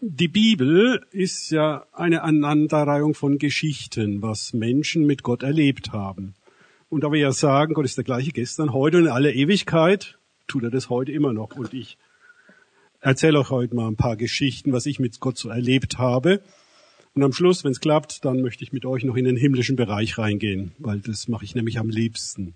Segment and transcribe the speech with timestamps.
[0.00, 6.34] Die Bibel ist ja eine Aneinanderreihung von Geschichten, was Menschen mit Gott erlebt haben.
[6.88, 10.16] Und da wir ja sagen, Gott ist der gleiche gestern, heute und in aller Ewigkeit,
[10.46, 11.56] tut er das heute immer noch.
[11.56, 11.98] Und ich
[13.00, 16.42] erzähle euch heute mal ein paar Geschichten, was ich mit Gott so erlebt habe.
[17.14, 19.74] Und am Schluss, wenn es klappt, dann möchte ich mit euch noch in den himmlischen
[19.74, 22.54] Bereich reingehen, weil das mache ich nämlich am liebsten.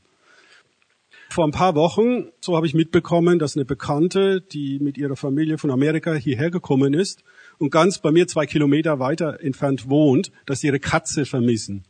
[1.33, 5.57] Vor ein paar Wochen, so habe ich mitbekommen, dass eine Bekannte, die mit ihrer Familie
[5.57, 7.25] von Amerika hierher gekommen ist
[7.57, 11.85] und ganz bei mir zwei Kilometer weiter entfernt wohnt, dass sie ihre Katze vermissen.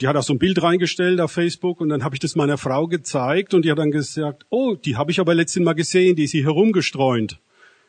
[0.00, 2.58] Die hat auch so ein Bild reingestellt auf Facebook und dann habe ich das meiner
[2.58, 6.16] Frau gezeigt und die hat dann gesagt, oh, die habe ich aber letztens Mal gesehen,
[6.16, 7.38] die ist hier herumgestreunt.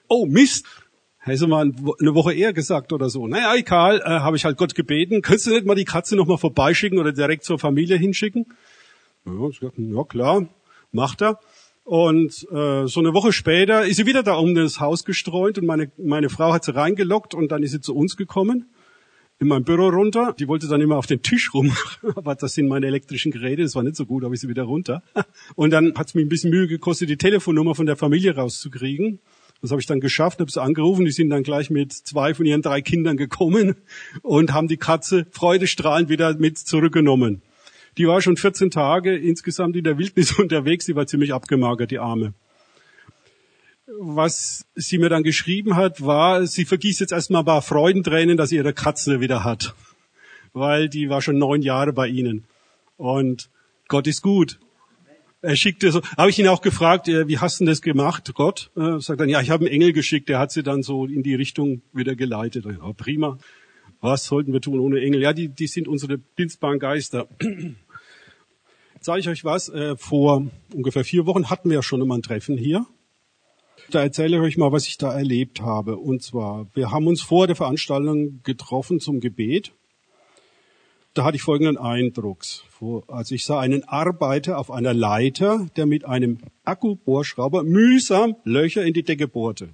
[0.08, 0.68] Oh, Mist,
[1.18, 1.62] Hätte mal
[2.00, 3.26] eine Woche eher gesagt oder so.
[3.28, 5.24] Naja, egal, äh, habe ich halt Gott gebeten.
[5.24, 8.46] Könntest du nicht mal die Katze nochmal vorbeischicken oder direkt zur Familie hinschicken?
[9.26, 10.48] Ja, klar,
[10.92, 11.40] macht er.
[11.90, 15.66] Und äh, so eine Woche später ist sie wieder da um das Haus gestreunt und
[15.66, 18.70] meine, meine Frau hat sie reingelockt und dann ist sie zu uns gekommen,
[19.40, 20.36] in mein Büro runter.
[20.38, 21.72] Die wollte dann immer auf den Tisch rum,
[22.16, 24.64] aber das sind meine elektrischen Geräte, das war nicht so gut, habe ich sie wieder
[24.64, 25.02] runter.
[25.56, 29.20] Und dann hat es mir ein bisschen Mühe gekostet, die Telefonnummer von der Familie rauszukriegen.
[29.62, 32.46] Das habe ich dann geschafft, habe sie angerufen, die sind dann gleich mit zwei von
[32.46, 33.76] ihren drei Kindern gekommen
[34.22, 37.42] und haben die Katze freudestrahlend wieder mit zurückgenommen.
[37.98, 42.00] Die war schon 14 Tage insgesamt in der Wildnis unterwegs, sie war ziemlich abgemagert, die
[42.00, 42.34] Arme.
[44.00, 48.50] Was sie mir dann geschrieben hat, war, sie vergießt jetzt erstmal ein paar Freudentränen, dass
[48.50, 49.74] sie ihre Katze wieder hat.
[50.54, 52.46] Weil die war schon neun Jahre bei ihnen.
[52.98, 53.50] Und
[53.88, 54.60] Gott ist gut.
[55.42, 58.72] Er schickte so, habe ich ihn auch gefragt, wie hast du das gemacht, Gott?
[58.76, 61.24] Äh, sagt dann, ja, ich habe einen Engel geschickt, der hat sie dann so in
[61.24, 62.66] die Richtung wieder geleitet.
[62.66, 63.38] Ja, prima.
[64.02, 65.22] Was sollten wir tun ohne Engel?
[65.22, 67.28] Ja, die, die sind unsere dienstbaren Geister.
[68.94, 72.18] Jetzt sage ich euch was, äh, vor ungefähr vier Wochen hatten wir ja schon immer
[72.18, 72.86] ein Treffen hier.
[73.92, 75.98] Da erzähle ich euch mal, was ich da erlebt habe.
[75.98, 79.74] Und zwar, wir haben uns vor der Veranstaltung getroffen zum Gebet.
[81.14, 82.44] Da hatte ich folgenden Eindruck.
[83.08, 88.94] Also ich sah einen Arbeiter auf einer Leiter, der mit einem Akkubohrschrauber mühsam Löcher in
[88.94, 89.74] die Decke bohrte.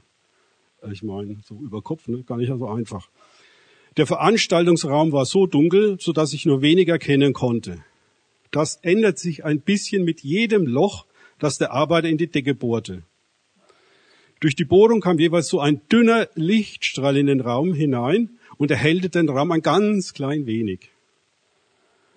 [0.91, 2.23] Ich meine, so über Kopf, ne?
[2.23, 3.09] gar nicht so einfach.
[3.97, 7.83] Der Veranstaltungsraum war so dunkel, so dass ich nur wenig erkennen konnte.
[8.51, 11.05] Das ändert sich ein bisschen mit jedem Loch,
[11.39, 13.03] das der Arbeiter in die Decke bohrte.
[14.41, 19.09] Durch die Bohrung kam jeweils so ein dünner Lichtstrahl in den Raum hinein und erhellte
[19.09, 20.89] den Raum ein ganz klein wenig.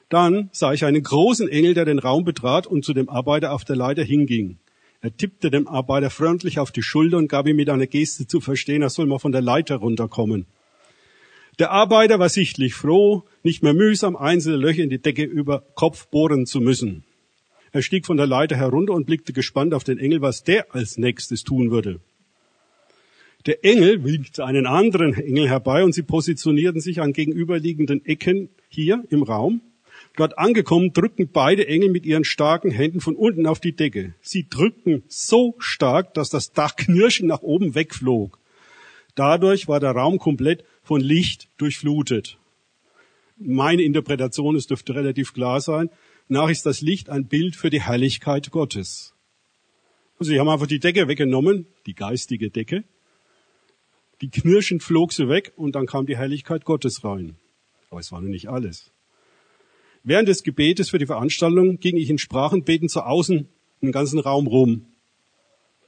[0.09, 3.65] Dann sah ich einen großen Engel, der den Raum betrat und zu dem Arbeiter auf
[3.65, 4.59] der Leiter hinging.
[5.01, 8.41] Er tippte dem Arbeiter freundlich auf die Schulter und gab ihm mit einer Geste zu
[8.41, 10.47] verstehen, er soll mal von der Leiter runterkommen.
[11.59, 16.07] Der Arbeiter war sichtlich froh, nicht mehr mühsam einzelne Löcher in die Decke über Kopf
[16.07, 17.03] bohren zu müssen.
[17.73, 20.99] Er stieg von der Leiter herunter und blickte gespannt auf den Engel, was der als
[20.99, 22.01] nächstes tun würde.
[23.47, 29.05] Der Engel winkte einen anderen Engel herbei und sie positionierten sich an gegenüberliegenden Ecken hier
[29.11, 29.61] im Raum.
[30.17, 34.15] Dort angekommen, drückten beide Engel mit ihren starken Händen von unten auf die Decke.
[34.21, 38.39] Sie drückten so stark, dass das Dach knirschend nach oben wegflog.
[39.19, 42.39] Dadurch war der Raum komplett von Licht durchflutet.
[43.37, 45.91] Meine Interpretation, es dürfte relativ klar sein,
[46.29, 49.15] nach ist das Licht ein Bild für die Herrlichkeit Gottes.
[50.21, 52.85] Also sie haben einfach die Decke weggenommen, die geistige Decke.
[54.21, 57.35] Die knirschend flog sie weg und dann kam die Herrlichkeit Gottes rein.
[57.91, 58.93] Aber es war noch nicht alles.
[60.05, 63.49] Während des Gebetes für die Veranstaltung ging ich in Sprachenbeten zu außen
[63.81, 64.87] im ganzen Raum rum.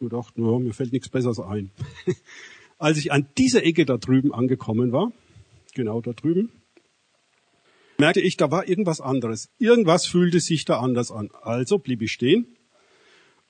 [0.00, 1.70] Ich dachte, ja, mir fällt nichts Besseres ein.
[2.80, 5.12] Als ich an dieser Ecke da drüben angekommen war,
[5.74, 6.50] genau da drüben,
[7.98, 9.50] merkte ich, da war irgendwas anderes.
[9.58, 11.28] Irgendwas fühlte sich da anders an.
[11.42, 12.46] Also blieb ich stehen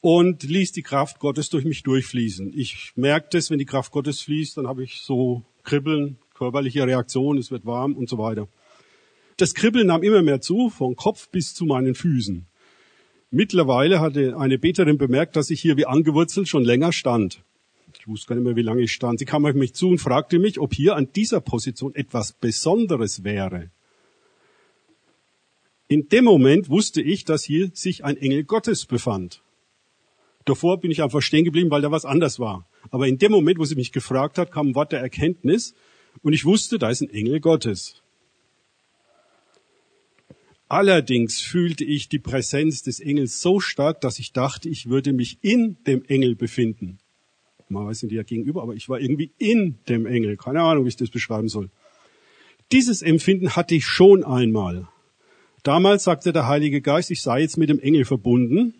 [0.01, 2.53] und ließ die Kraft Gottes durch mich durchfließen.
[2.59, 7.39] Ich merkte es, wenn die Kraft Gottes fließt, dann habe ich so Kribbeln, körperliche Reaktion,
[7.39, 8.49] es wird warm und so weiter.
[9.37, 12.47] Das Kribbeln nahm immer mehr zu, vom Kopf bis zu meinen Füßen.
[13.31, 17.45] Mittlerweile hatte eine Beterin bemerkt, dass ich hier wie angewurzelt schon länger stand.
[18.01, 19.19] Ich wusste gar nicht mehr, wie lange ich stand.
[19.19, 23.25] Sie kam auf mich zu und fragte mich, ob hier an dieser Position etwas Besonderes
[23.25, 23.69] wäre.
[25.87, 29.43] In dem Moment wusste ich, dass hier sich ein Engel Gottes befand.
[30.47, 32.67] Davor bin ich einfach stehen geblieben, weil da was anders war.
[32.91, 35.75] Aber in dem Moment, wo sie mich gefragt hat, kam ein Wort der Erkenntnis
[36.23, 38.01] und ich wusste, da ist ein Engel Gottes.
[40.69, 45.37] Allerdings fühlte ich die Präsenz des Engels so stark, dass ich dachte, ich würde mich
[45.43, 46.99] in dem Engel befinden.
[47.71, 50.37] Mal sind die ja gegenüber, aber ich war irgendwie in dem Engel.
[50.37, 51.71] Keine Ahnung, wie ich das beschreiben soll.
[52.73, 54.89] Dieses Empfinden hatte ich schon einmal.
[55.63, 58.75] Damals sagte der Heilige Geist, ich sei jetzt mit dem Engel verbunden.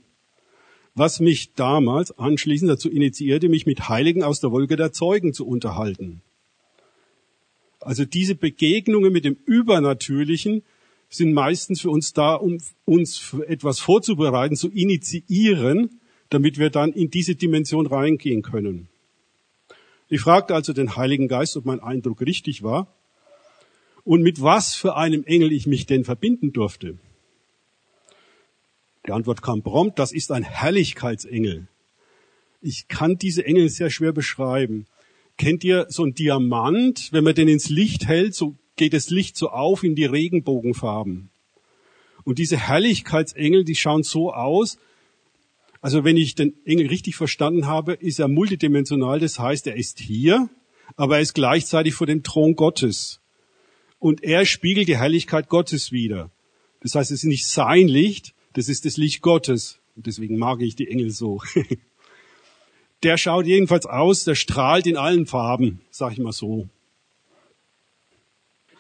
[0.95, 5.47] was mich damals anschließend dazu initiierte, mich mit Heiligen aus der Wolke der Zeugen zu
[5.47, 6.23] unterhalten.
[7.81, 10.63] Also diese Begegnungen mit dem Übernatürlichen
[11.09, 16.00] sind meistens für uns da, um uns etwas vorzubereiten, zu initiieren,
[16.31, 18.89] damit wir dann in diese Dimension reingehen können.
[20.09, 22.89] Ich fragte also den Heiligen Geist, ob mein Eindruck richtig war
[24.05, 26.99] und mit was für einem Engel ich mich denn verbinden durfte.
[29.07, 31.69] Die Antwort kam prompt, das ist ein Herrlichkeitsengel.
[32.61, 34.87] Ich kann diese Engel sehr schwer beschreiben.
[35.39, 39.37] Kennt ihr so ein Diamant, wenn man den ins Licht hält, so geht das Licht
[39.37, 41.31] so auf in die Regenbogenfarben.
[42.25, 44.79] Und diese Herrlichkeitsengel, die schauen so aus,
[45.81, 49.99] also wenn ich den Engel richtig verstanden habe, ist er multidimensional, das heißt, er ist
[49.99, 50.49] hier,
[50.97, 53.21] aber er ist gleichzeitig vor dem Thron Gottes.
[53.99, 56.31] Und er spiegelt die Herrlichkeit Gottes wieder.
[56.81, 59.79] Das heißt, es ist nicht sein Licht, das ist das Licht Gottes.
[59.97, 61.43] Und deswegen mag ich die Engel so.
[63.03, 66.69] der schaut jedenfalls aus, der strahlt in allen Farben, sag ich mal so.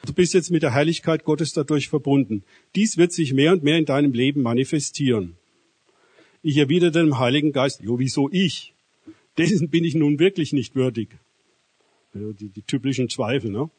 [0.06, 2.42] Du bist jetzt mit der Herrlichkeit Gottes dadurch verbunden.
[2.74, 5.36] Dies wird sich mehr und mehr in deinem Leben manifestieren.
[6.42, 8.74] Ich erwiderte dem Heiligen Geist, jo, wieso ich?
[9.36, 11.18] Dessen bin ich nun wirklich nicht würdig.
[12.14, 13.70] Die, die typischen Zweifel, ne?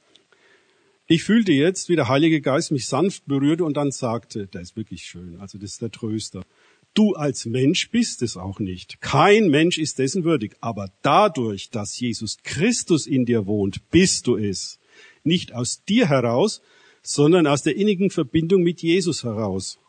[1.08, 4.78] Ich fühlte jetzt, wie der Heilige Geist mich sanft berührte und dann sagte, der ist
[4.78, 6.46] wirklich schön, also das ist der Tröster.
[6.94, 9.02] Du als Mensch bist es auch nicht.
[9.02, 10.56] Kein Mensch ist dessen würdig.
[10.62, 14.80] Aber dadurch, dass Jesus Christus in dir wohnt, bist du es
[15.24, 16.62] nicht aus dir heraus,
[17.02, 19.80] sondern aus der innigen Verbindung mit Jesus heraus.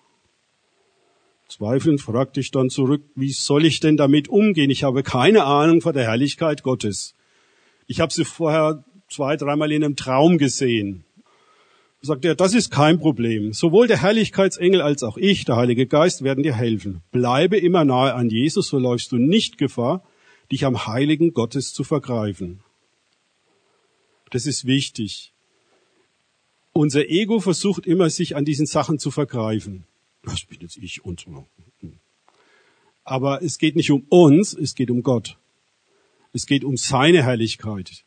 [1.53, 4.71] Zweifelnd fragte ich dann zurück, wie soll ich denn damit umgehen?
[4.71, 7.15] Ich habe keine Ahnung von der Herrlichkeit Gottes.
[7.87, 11.05] Ich habe sie vorher zwei, dreimal in einem Traum gesehen.
[12.01, 13.53] Sagt er, das ist kein Problem.
[13.53, 17.03] Sowohl der Herrlichkeitsengel als auch ich, der Heilige Geist, werden dir helfen.
[17.13, 20.03] Bleibe immer nahe an Jesus, so läufst du nicht Gefahr,
[20.51, 22.61] dich am Heiligen Gottes zu vergreifen.
[24.31, 25.35] Das ist wichtig.
[26.73, 29.85] Unser Ego versucht immer, sich an diesen Sachen zu vergreifen.
[30.23, 31.47] Das bin jetzt ich und so.
[33.05, 35.37] Aber es geht nicht um uns, es geht um Gott.
[36.33, 38.05] Es geht um seine Herrlichkeit.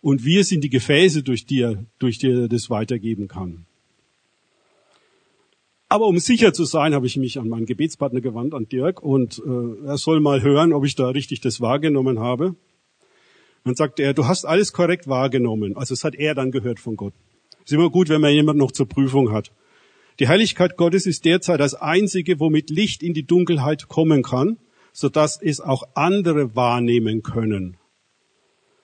[0.00, 3.66] Und wir sind die Gefäße, durch die er, durch die er das weitergeben kann.
[5.88, 9.40] Aber um sicher zu sein, habe ich mich an meinen Gebetspartner gewandt, an Dirk, und
[9.44, 12.56] äh, er soll mal hören, ob ich da richtig das wahrgenommen habe.
[13.64, 15.76] Dann sagte er, du hast alles korrekt wahrgenommen.
[15.76, 17.14] Also es hat er dann gehört von Gott.
[17.64, 19.52] Ist immer gut, wenn man jemand noch zur Prüfung hat.
[20.18, 24.58] Die Heiligkeit Gottes ist derzeit das einzige, womit Licht in die Dunkelheit kommen kann,
[24.92, 27.76] sodass es auch andere wahrnehmen können.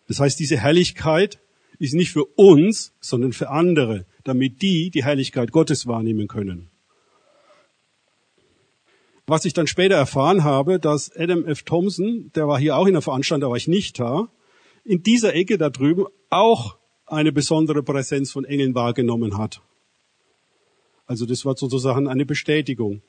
[0.08, 1.40] Das heißt, diese Herrlichkeit
[1.78, 6.68] ist nicht für uns, sondern für andere, damit die die Herrlichkeit Gottes wahrnehmen können.
[9.26, 11.62] Was ich dann später erfahren habe, dass Adam F.
[11.62, 14.28] Thompson, der war hier auch in der Veranstaltung, da war ich nicht da,
[14.84, 16.76] in dieser Ecke da drüben auch
[17.06, 19.62] eine besondere Präsenz von Engeln wahrgenommen hat.
[21.06, 23.02] Also das war sozusagen eine Bestätigung.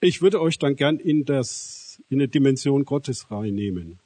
[0.00, 4.00] Ich würde euch dann gern in, das, in eine Dimension Gottes reinnehmen.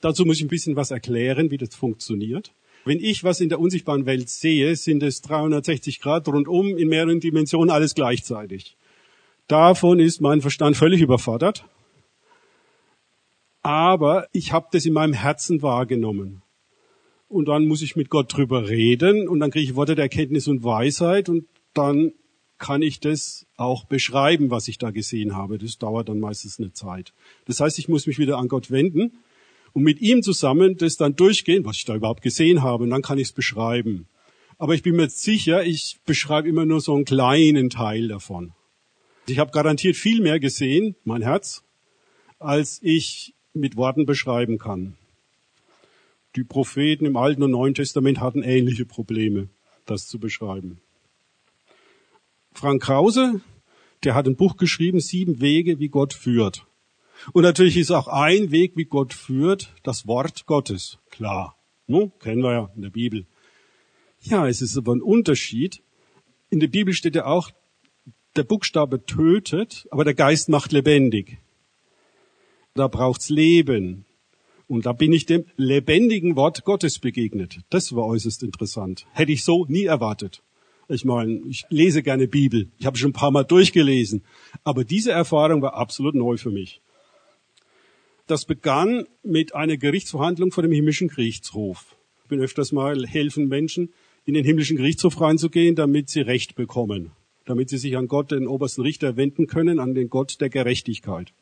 [0.00, 2.52] Dazu muss ich ein bisschen was erklären, wie das funktioniert.
[2.84, 7.20] Wenn ich was in der unsichtbaren Welt sehe, sind es 360 Grad rundum in mehreren
[7.20, 8.76] Dimensionen alles gleichzeitig.
[9.48, 11.64] Davon ist mein Verstand völlig überfordert.
[13.62, 16.42] Aber ich habe das in meinem Herzen wahrgenommen.
[17.30, 20.48] Und dann muss ich mit Gott drüber reden und dann kriege ich Worte der Erkenntnis
[20.48, 22.12] und Weisheit und dann
[22.58, 25.56] kann ich das auch beschreiben, was ich da gesehen habe.
[25.56, 27.14] Das dauert dann meistens eine Zeit.
[27.46, 29.12] Das heißt, ich muss mich wieder an Gott wenden
[29.72, 33.00] und mit ihm zusammen das dann durchgehen, was ich da überhaupt gesehen habe, und dann
[33.00, 34.08] kann ich es beschreiben.
[34.58, 38.54] Aber ich bin mir sicher, ich beschreibe immer nur so einen kleinen Teil davon.
[39.28, 41.62] Ich habe garantiert viel mehr gesehen, mein Herz,
[42.40, 44.96] als ich mit Worten beschreiben kann.
[46.36, 49.48] Die Propheten im Alten und Neuen Testament hatten ähnliche Probleme,
[49.84, 50.80] das zu beschreiben.
[52.52, 53.40] Frank Krause,
[54.04, 56.66] der hat ein Buch geschrieben, Sieben Wege, wie Gott führt.
[57.32, 60.98] Und natürlich ist auch ein Weg, wie Gott führt, das Wort Gottes.
[61.10, 61.56] Klar,
[61.86, 62.10] ne?
[62.20, 63.26] kennen wir ja in der Bibel.
[64.20, 65.82] Ja, es ist aber ein Unterschied.
[66.48, 67.50] In der Bibel steht ja auch,
[68.36, 71.38] der Buchstabe tötet, aber der Geist macht lebendig.
[72.74, 74.04] Da braucht's Leben.
[74.70, 77.58] Und da bin ich dem lebendigen Wort Gottes begegnet.
[77.70, 79.04] Das war äußerst interessant.
[79.14, 80.44] Hätte ich so nie erwartet.
[80.88, 82.68] Ich meine, ich lese gerne Bibel.
[82.78, 84.22] Ich habe schon ein paar Mal durchgelesen.
[84.62, 86.80] Aber diese Erfahrung war absolut neu für mich.
[88.28, 91.96] Das begann mit einer Gerichtsverhandlung vor dem himmlischen Gerichtshof.
[92.22, 93.92] Ich bin öfters mal helfen Menschen,
[94.24, 97.10] in den himmlischen Gerichtshof reinzugehen, damit sie Recht bekommen
[97.46, 101.32] damit sie sich an Gott, den obersten Richter, wenden können, an den Gott der Gerechtigkeit.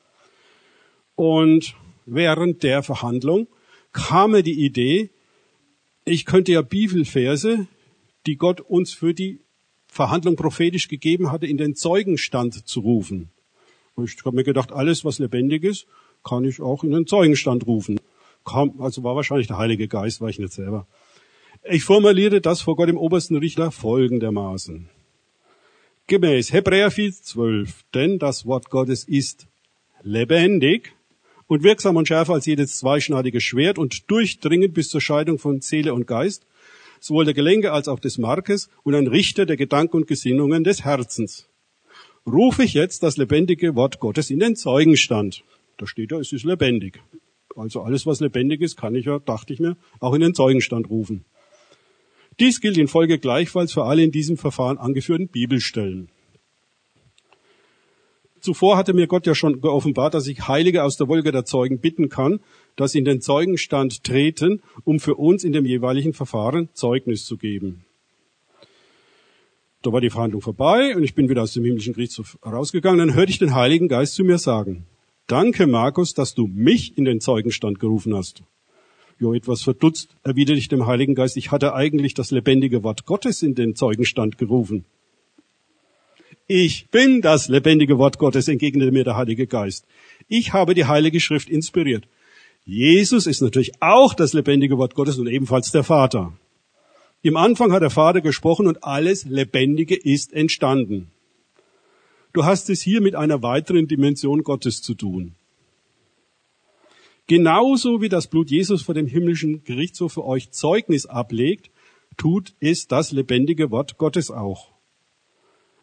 [1.16, 1.74] Und
[2.10, 3.48] während der Verhandlung
[3.92, 5.10] kam mir die Idee,
[6.04, 7.66] ich könnte ja Bibelverse,
[8.26, 9.40] die Gott uns für die
[9.86, 13.30] Verhandlung prophetisch gegeben hatte, in den Zeugenstand zu rufen.
[13.94, 15.86] Und ich habe mir gedacht, alles, was lebendig ist,
[16.24, 17.98] kann ich auch in den Zeugenstand rufen.
[18.44, 20.86] Kam, also war wahrscheinlich der Heilige Geist, war ich nicht selber.
[21.64, 24.88] Ich formulierte das vor Gott im obersten Richter folgendermaßen.
[26.06, 29.46] Gemäß Hebräer 4,12, denn das Wort Gottes ist
[30.02, 30.94] lebendig
[31.48, 35.92] und wirksam und schärfer als jedes zweischneidige Schwert und durchdringend bis zur Scheidung von Seele
[35.94, 36.46] und Geist,
[37.00, 40.84] sowohl der Gelenke als auch des Markes und ein Richter der Gedanken und Gesinnungen des
[40.84, 41.48] Herzens.
[42.26, 45.42] Rufe ich jetzt das lebendige Wort Gottes in den Zeugenstand.
[45.78, 47.00] Da steht ja, es ist lebendig.
[47.56, 50.90] Also alles, was lebendig ist, kann ich ja, dachte ich mir, auch in den Zeugenstand
[50.90, 51.24] rufen.
[52.38, 56.08] Dies gilt in Folge gleichfalls für alle in diesem Verfahren angeführten Bibelstellen.
[58.48, 61.80] Zuvor hatte mir Gott ja schon geoffenbart, dass ich Heilige aus der Wolke der Zeugen
[61.80, 62.40] bitten kann,
[62.76, 67.36] dass sie in den Zeugenstand treten, um für uns in dem jeweiligen Verfahren Zeugnis zu
[67.36, 67.84] geben.
[69.82, 73.00] Da war die Verhandlung vorbei und ich bin wieder aus dem himmlischen Gerichtshof rausgegangen.
[73.00, 74.86] Dann hörte ich den Heiligen Geist zu mir sagen,
[75.26, 78.44] danke Markus, dass du mich in den Zeugenstand gerufen hast.
[79.18, 83.42] Jo, etwas verdutzt erwiderte ich dem Heiligen Geist, ich hatte eigentlich das lebendige Wort Gottes
[83.42, 84.86] in den Zeugenstand gerufen.
[86.50, 89.84] Ich bin das lebendige Wort Gottes, entgegnete mir der Heilige Geist.
[90.28, 92.08] Ich habe die Heilige Schrift inspiriert.
[92.64, 96.32] Jesus ist natürlich auch das lebendige Wort Gottes und ebenfalls der Vater.
[97.20, 101.10] Im Anfang hat der Vater gesprochen und alles Lebendige ist entstanden.
[102.32, 105.34] Du hast es hier mit einer weiteren Dimension Gottes zu tun.
[107.26, 111.70] Genauso wie das Blut Jesus vor dem himmlischen Gerichtshof für euch Zeugnis ablegt,
[112.16, 114.77] tut es das lebendige Wort Gottes auch.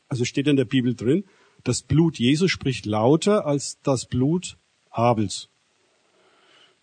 [0.08, 1.26] Also steht in der Bibel drin,
[1.64, 4.58] das Blut Jesus spricht lauter als das Blut
[4.92, 5.50] Abels.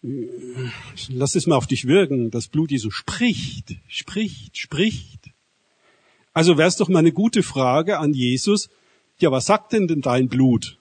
[0.02, 2.30] Lass es mal auf dich wirken.
[2.30, 5.30] Das Blut Jesu spricht, spricht, spricht.
[6.32, 8.68] Also wäre es doch mal eine gute Frage an Jesus.
[9.18, 10.78] Ja, was sagt denn denn dein Blut?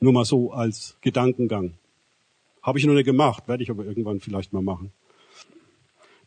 [0.00, 1.74] Nur mal so als Gedankengang.
[2.62, 4.92] Habe ich noch nicht gemacht, werde ich aber irgendwann vielleicht mal machen.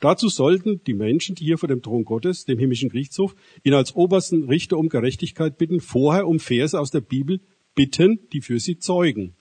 [0.03, 3.95] Dazu sollten die Menschen, die hier vor dem Thron Gottes, dem himmlischen Gerichtshof, ihn als
[3.95, 7.39] obersten Richter um Gerechtigkeit bitten, vorher um Verse aus der Bibel
[7.73, 9.33] bitten, die für sie zeugen.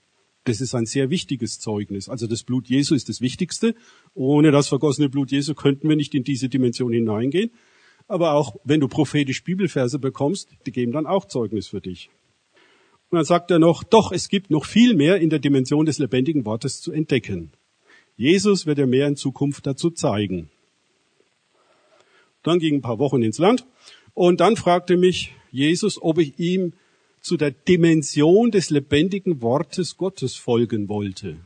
[0.45, 2.07] Das ist ein sehr wichtiges Zeugnis.
[2.07, 3.75] Also das Blut Jesu ist das Wichtigste.
[4.13, 7.51] Ohne das vergossene Blut Jesu könnten wir nicht in diese Dimension hineingehen.
[8.07, 12.09] Aber auch wenn du prophetisch Bibelverse bekommst, die geben dann auch Zeugnis für dich.
[13.09, 15.99] Und dann sagt er noch, doch, es gibt noch viel mehr in der Dimension des
[15.99, 17.51] lebendigen Wortes zu entdecken.
[18.15, 20.49] Jesus wird er mehr in Zukunft dazu zeigen.
[22.43, 23.65] Dann ging ein paar Wochen ins Land
[24.13, 26.73] und dann fragte mich Jesus, ob ich ihm
[27.21, 31.37] zu der Dimension des lebendigen Wortes Gottes folgen wollte.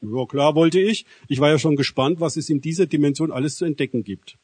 [0.00, 1.06] Ja, klar wollte ich.
[1.28, 4.38] Ich war ja schon gespannt, was es in dieser Dimension alles zu entdecken gibt.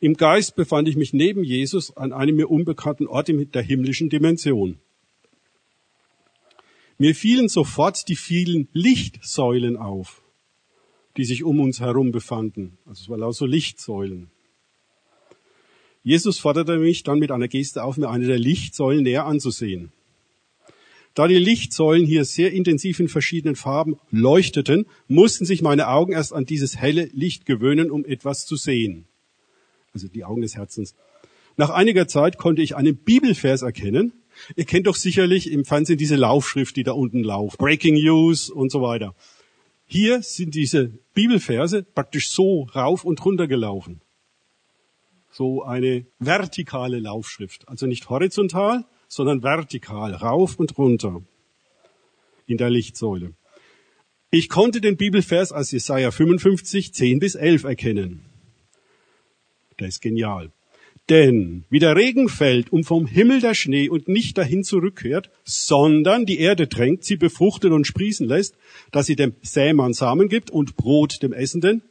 [0.00, 4.10] Im Geist befand ich mich neben Jesus an einem mir unbekannten Ort in der himmlischen
[4.10, 4.78] Dimension.
[6.98, 10.22] Mir fielen sofort die vielen Lichtsäulen auf,
[11.16, 12.78] die sich um uns herum befanden.
[12.86, 14.30] Also es waren lauter so Lichtsäulen.
[16.04, 19.90] Jesus forderte mich dann mit einer Geste auf, mir eine der Lichtsäulen näher anzusehen.
[21.14, 26.32] Da die Lichtsäulen hier sehr intensiv in verschiedenen Farben leuchteten, mussten sich meine Augen erst
[26.32, 29.06] an dieses helle Licht gewöhnen, um etwas zu sehen.
[29.92, 30.94] Also die Augen des Herzens.
[31.56, 34.12] Nach einiger Zeit konnte ich einen Bibelvers erkennen,
[34.56, 37.58] Ihr kennt doch sicherlich im Fernsehen diese Laufschrift, die da unten lauft.
[37.58, 39.14] Breaking News und so weiter.
[39.86, 44.00] Hier sind diese Bibelverse praktisch so rauf und runter gelaufen.
[45.36, 47.68] So eine vertikale Laufschrift.
[47.68, 51.22] Also nicht horizontal, sondern vertikal, rauf und runter
[52.46, 53.32] in der Lichtsäule.
[54.30, 58.20] Ich konnte den Bibelvers als Jesaja 55, 10 bis 11 erkennen.
[59.80, 60.52] Der ist genial.
[61.08, 66.26] Denn wie der Regen fällt und vom Himmel der Schnee und nicht dahin zurückkehrt, sondern
[66.26, 68.54] die Erde drängt, sie befruchtet und sprießen lässt,
[68.92, 71.82] dass sie dem Sämann Samen gibt und Brot dem Essenden,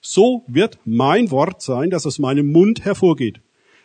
[0.00, 3.40] so wird mein Wort sein, das aus meinem Mund hervorgeht.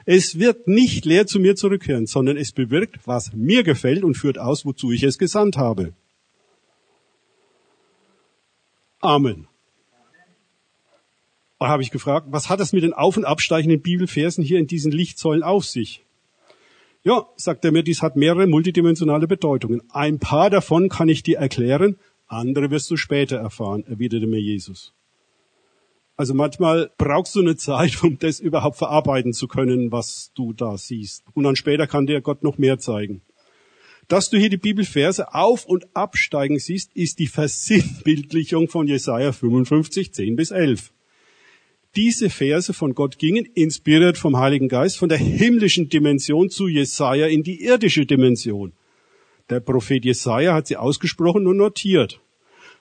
[0.05, 4.37] Es wird nicht leer zu mir zurückkehren, sondern es bewirkt, was mir gefällt und führt
[4.37, 5.93] aus, wozu ich es gesandt habe.
[8.99, 9.47] Amen.
[11.59, 14.67] Da habe ich gefragt, was hat das mit den auf- und absteigenden Bibelversen hier in
[14.67, 16.03] diesen Lichtsäulen auf sich?
[17.03, 19.81] Ja, sagt er mir, dies hat mehrere multidimensionale Bedeutungen.
[19.89, 24.93] Ein paar davon kann ich dir erklären, andere wirst du später erfahren, erwiderte mir Jesus.
[26.23, 30.77] Also manchmal brauchst du eine Zeit, um das überhaupt verarbeiten zu können, was du da
[30.77, 31.25] siehst.
[31.33, 33.21] Und dann später kann dir Gott noch mehr zeigen.
[34.07, 40.13] Dass du hier die Bibelverse auf und absteigen siehst, ist die Versinnbildlichung von Jesaja 55,
[40.13, 40.93] 10 bis 11.
[41.97, 47.27] Diese Verse von Gott gingen, inspiriert vom Heiligen Geist, von der himmlischen Dimension zu Jesaja
[47.27, 48.71] in die irdische Dimension.
[49.49, 52.21] Der Prophet Jesaja hat sie ausgesprochen und notiert.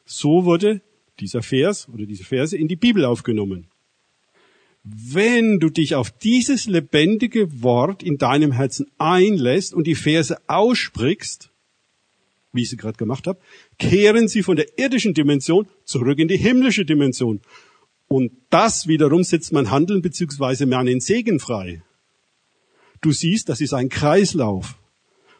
[0.05, 0.81] So wurde
[1.23, 3.69] dieser Vers oder diese Verse in die Bibel aufgenommen.
[4.85, 11.51] Wenn du dich auf dieses lebendige Wort in deinem Herzen einlässt und die Verse aussprichst,
[12.53, 13.41] wie ich sie gerade gemacht habe,
[13.79, 17.41] kehren sie von der irdischen Dimension zurück in die himmlische Dimension.
[18.09, 21.83] Und das wiederum setzt mein Handeln beziehungsweise meinen Segen frei.
[23.01, 24.79] Du siehst, das ist ein Kreislauf.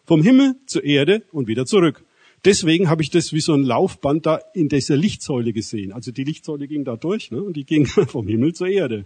[0.05, 2.05] Vom Himmel zur Erde und wieder zurück.
[2.45, 5.93] Deswegen habe ich das wie so ein Laufband da in dieser Lichtsäule gesehen.
[5.93, 7.43] Also die Lichtsäule ging da durch ne?
[7.43, 9.05] und die ging vom Himmel zur Erde.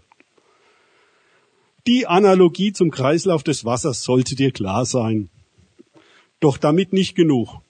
[1.86, 5.28] Die Analogie zum Kreislauf des Wassers sollte dir klar sein.
[6.40, 7.60] Doch damit nicht genug.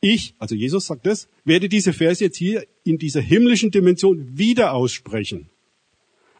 [0.00, 4.72] Ich, also Jesus sagt das, werde diese Verse jetzt hier in dieser himmlischen Dimension wieder
[4.72, 5.50] aussprechen.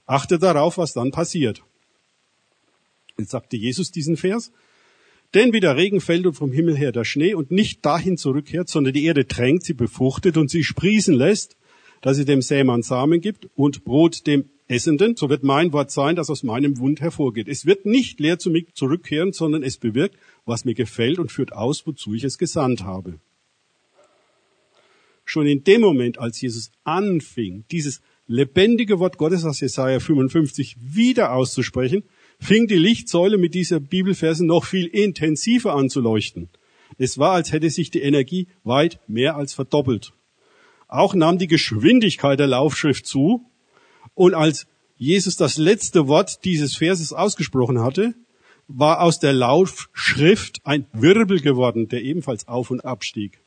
[0.07, 1.63] Achte darauf, was dann passiert.
[3.19, 4.51] Jetzt sagte Jesus diesen Vers.
[5.35, 8.69] Denn wie der Regen fällt und vom Himmel her der Schnee und nicht dahin zurückkehrt,
[8.69, 11.57] sondern die Erde tränkt, sie befruchtet und sie sprießen lässt,
[12.01, 16.17] dass sie dem Sämann Samen gibt und Brot dem Essenden, so wird mein Wort sein,
[16.17, 17.49] das aus meinem Wund hervorgeht.
[17.49, 21.53] Es wird nicht leer zu mir zurückkehren, sondern es bewirkt, was mir gefällt und führt
[21.53, 23.19] aus, wozu ich es gesandt habe.
[25.25, 31.33] Schon in dem Moment, als Jesus anfing, dieses lebendige Wort Gottes aus Jesaja 55 wieder
[31.33, 32.05] auszusprechen,
[32.41, 36.49] fing die Lichtsäule mit dieser Bibelverse noch viel intensiver an zu leuchten.
[36.99, 40.13] Es war, als hätte sich die Energie weit mehr als verdoppelt.
[40.89, 43.45] Auch nahm die Geschwindigkeit der Laufschrift zu
[44.15, 44.67] und als
[44.97, 48.15] Jesus das letzte Wort dieses Verses ausgesprochen hatte,
[48.69, 53.41] war aus der Laufschrift ein Wirbel geworden, der ebenfalls auf und abstieg.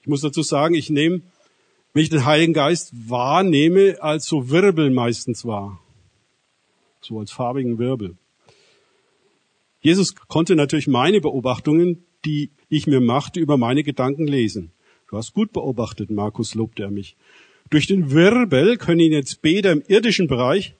[0.00, 1.22] Ich muss dazu sagen, ich nehme,
[1.92, 5.81] wenn ich den Heiligen Geist wahrnehme, als so Wirbel meistens wahr.
[7.02, 8.16] So als farbigen Wirbel.
[9.80, 14.70] Jesus konnte natürlich meine Beobachtungen, die ich mir machte, über meine Gedanken lesen.
[15.10, 17.16] Du hast gut beobachtet, Markus lobte er mich.
[17.70, 20.74] Durch den Wirbel können jetzt Beter im irdischen Bereich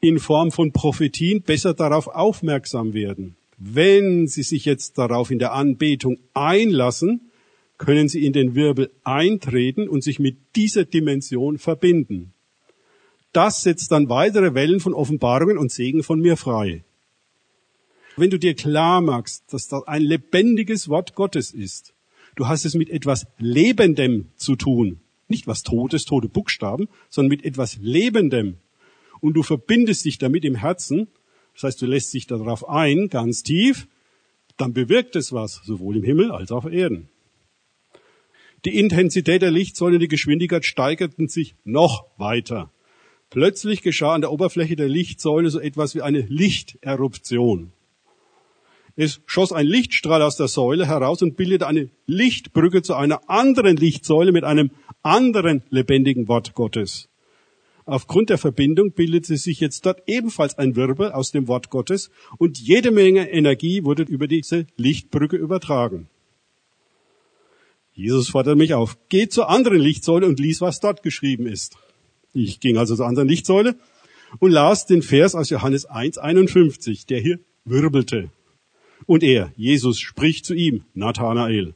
[0.00, 3.36] in Form von Prophetien besser darauf aufmerksam werden.
[3.56, 7.30] Wenn sie sich jetzt darauf in der Anbetung einlassen,
[7.78, 12.34] können sie in den Wirbel eintreten und sich mit dieser Dimension verbinden.
[13.36, 16.84] Das setzt dann weitere Wellen von Offenbarungen und Segen von mir frei.
[18.16, 21.92] Wenn du dir klar machst, dass das ein lebendiges Wort Gottes ist,
[22.34, 27.44] du hast es mit etwas Lebendem zu tun, nicht was Totes, tote Buchstaben, sondern mit
[27.44, 28.56] etwas Lebendem.
[29.20, 31.08] Und du verbindest dich damit im Herzen.
[31.52, 33.86] Das heißt, du lässt dich darauf ein, ganz tief.
[34.56, 37.10] Dann bewirkt es was, sowohl im Himmel als auch auf Erden.
[38.64, 42.70] Die Intensität der Lichtsäule, die Geschwindigkeit steigerten sich noch weiter.
[43.30, 47.72] Plötzlich geschah an der Oberfläche der Lichtsäule so etwas wie eine Lichteruption.
[48.94, 53.76] Es schoss ein Lichtstrahl aus der Säule heraus und bildete eine Lichtbrücke zu einer anderen
[53.76, 54.70] Lichtsäule mit einem
[55.02, 57.10] anderen lebendigen Wort Gottes.
[57.84, 62.58] Aufgrund der Verbindung bildete sich jetzt dort ebenfalls ein Wirbel aus dem Wort Gottes und
[62.58, 66.08] jede Menge Energie wurde über diese Lichtbrücke übertragen.
[67.92, 71.76] Jesus forderte mich auf, geh zur anderen Lichtsäule und lies, was dort geschrieben ist.
[72.36, 73.76] Ich ging also zur anderen Lichtsäule
[74.40, 78.30] und las den Vers aus Johannes 1,51, der hier wirbelte.
[79.06, 81.74] Und er, Jesus, spricht zu ihm, Nathanael,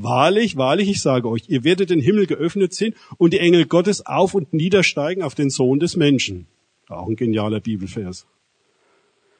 [0.00, 4.06] Wahrlich, wahrlich, ich sage euch, ihr werdet den Himmel geöffnet sehen und die Engel Gottes
[4.06, 6.46] auf und niedersteigen auf den Sohn des Menschen.
[6.88, 8.24] Auch ein genialer Bibelvers.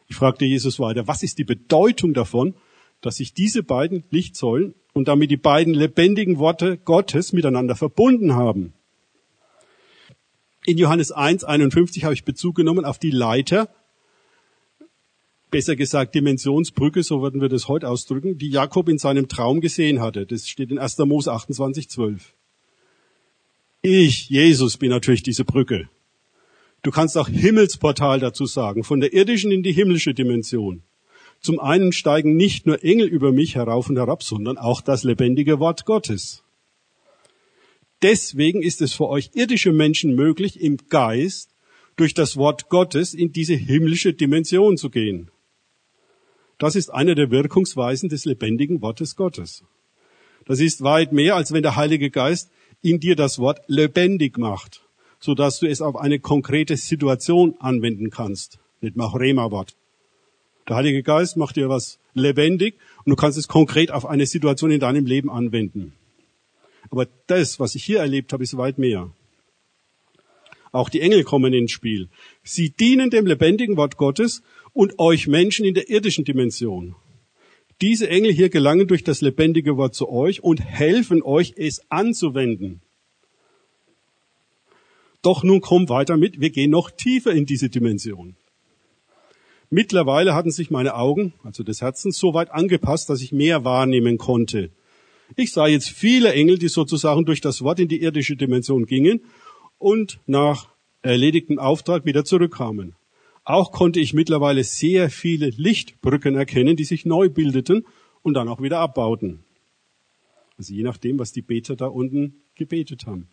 [0.09, 2.55] Ich fragte Jesus weiter, was ist die Bedeutung davon,
[3.01, 8.73] dass sich diese beiden Lichtsäulen und damit die beiden lebendigen Worte Gottes miteinander verbunden haben?
[10.69, 13.71] In Johannes 1, 51 habe ich Bezug genommen auf die Leiter,
[15.51, 20.03] besser gesagt Dimensionsbrücke, so würden wir das heute ausdrücken, die Jakob in seinem Traum gesehen
[20.03, 20.27] hatte.
[20.27, 20.99] Das steht in 1.
[20.99, 22.35] Mose 28, 12.
[23.81, 25.89] Ich, Jesus, bin natürlich diese Brücke.
[26.83, 30.83] Du kannst auch Himmelsportal dazu sagen, von der irdischen in die himmlische Dimension.
[31.41, 35.61] Zum einen steigen nicht nur Engel über mich herauf und herab, sondern auch das lebendige
[35.61, 36.45] Wort Gottes.
[38.03, 41.51] Deswegen ist es für euch irdische Menschen möglich, im Geist
[41.97, 45.31] durch das Wort Gottes in diese himmlische Dimension zu gehen.
[46.59, 49.65] Das ist eine der Wirkungsweisen des lebendigen Wortes Gottes.
[50.45, 52.51] Das ist weit mehr, als wenn der Heilige Geist
[52.83, 54.83] in dir das Wort lebendig macht,
[55.19, 58.59] so dass du es auf eine konkrete Situation anwenden kannst.
[58.81, 59.75] Nicht mach Rema-Wort.
[60.69, 64.71] Der Heilige Geist macht dir was lebendig und du kannst es konkret auf eine Situation
[64.71, 65.95] in deinem Leben anwenden.
[66.91, 69.11] Aber das, was ich hier erlebt habe, ist weit mehr.
[70.73, 72.09] Auch die Engel kommen ins Spiel.
[72.43, 76.95] Sie dienen dem lebendigen Wort Gottes und euch Menschen in der irdischen Dimension.
[77.81, 82.81] Diese Engel hier gelangen durch das lebendige Wort zu euch und helfen euch, es anzuwenden.
[85.23, 88.37] Doch nun komm weiter mit, wir gehen noch tiefer in diese Dimension.
[89.71, 94.17] Mittlerweile hatten sich meine Augen, also des Herzens, so weit angepasst, dass ich mehr wahrnehmen
[94.17, 94.71] konnte.
[95.37, 99.21] Ich sah jetzt viele Engel, die sozusagen durch das Wort in die irdische Dimension gingen
[99.79, 100.69] und nach
[101.03, 102.95] erledigtem Auftrag wieder zurückkamen.
[103.45, 107.87] Auch konnte ich mittlerweile sehr viele Lichtbrücken erkennen, die sich neu bildeten
[108.23, 109.41] und dann auch wieder abbauten.
[110.59, 113.29] Also je nachdem, was die Beter da unten gebetet haben.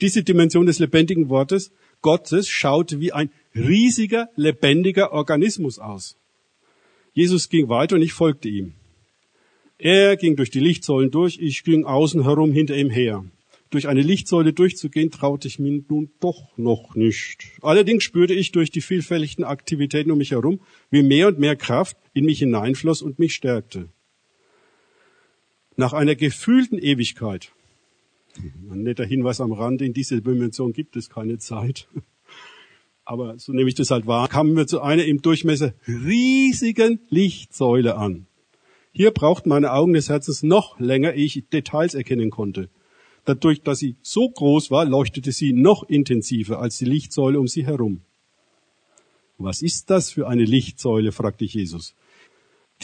[0.00, 6.18] Diese Dimension des lebendigen Wortes Gottes schaute wie ein riesiger, lebendiger Organismus aus.
[7.12, 8.74] Jesus ging weiter und ich folgte ihm.
[9.78, 13.24] Er ging durch die Lichtsäulen durch, ich ging außen herum hinter ihm her.
[13.70, 17.44] Durch eine Lichtsäule durchzugehen, traute ich mir nun doch noch nicht.
[17.60, 20.60] Allerdings spürte ich durch die vielfältigen Aktivitäten um mich herum,
[20.90, 23.88] wie mehr und mehr Kraft in mich hineinfloss und mich stärkte.
[25.76, 27.52] Nach einer gefühlten Ewigkeit
[28.38, 31.88] ein netter Hinweis am Rand, in dieser Dimension gibt es keine Zeit.
[33.04, 37.96] Aber so nehme ich das halt wahr, kamen wir zu einer im Durchmesser riesigen Lichtsäule
[37.96, 38.26] an.
[38.96, 42.68] Hier braucht meine Augen des Herzens noch länger, ehe ich Details erkennen konnte.
[43.24, 47.66] Dadurch, dass sie so groß war, leuchtete sie noch intensiver als die Lichtsäule um sie
[47.66, 48.02] herum.
[49.36, 51.10] Was ist das für eine Lichtsäule?
[51.10, 51.96] fragte ich Jesus.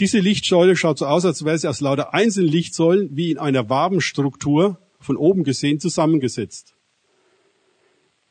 [0.00, 3.70] Diese Lichtsäule schaut so aus, als wäre sie aus lauter einzelnen Lichtsäulen wie in einer
[3.70, 6.74] Wabenstruktur von oben gesehen zusammengesetzt.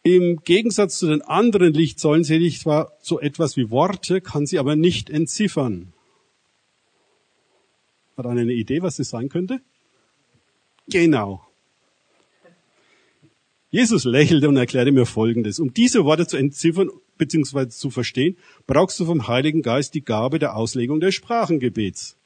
[0.03, 4.59] Im Gegensatz zu den anderen Lichtsäulen sehe ich zwar so etwas wie Worte, kann sie
[4.59, 5.93] aber nicht entziffern.
[8.19, 9.62] Hat einer eine Idee, was das sein könnte?
[10.89, 11.47] Genau.
[13.69, 15.58] Jesus lächelte und erklärte mir Folgendes.
[15.58, 17.69] Um diese Worte zu entziffern bzw.
[17.69, 18.36] zu verstehen,
[18.67, 22.17] brauchst du vom Heiligen Geist die Gabe der Auslegung des Sprachengebets.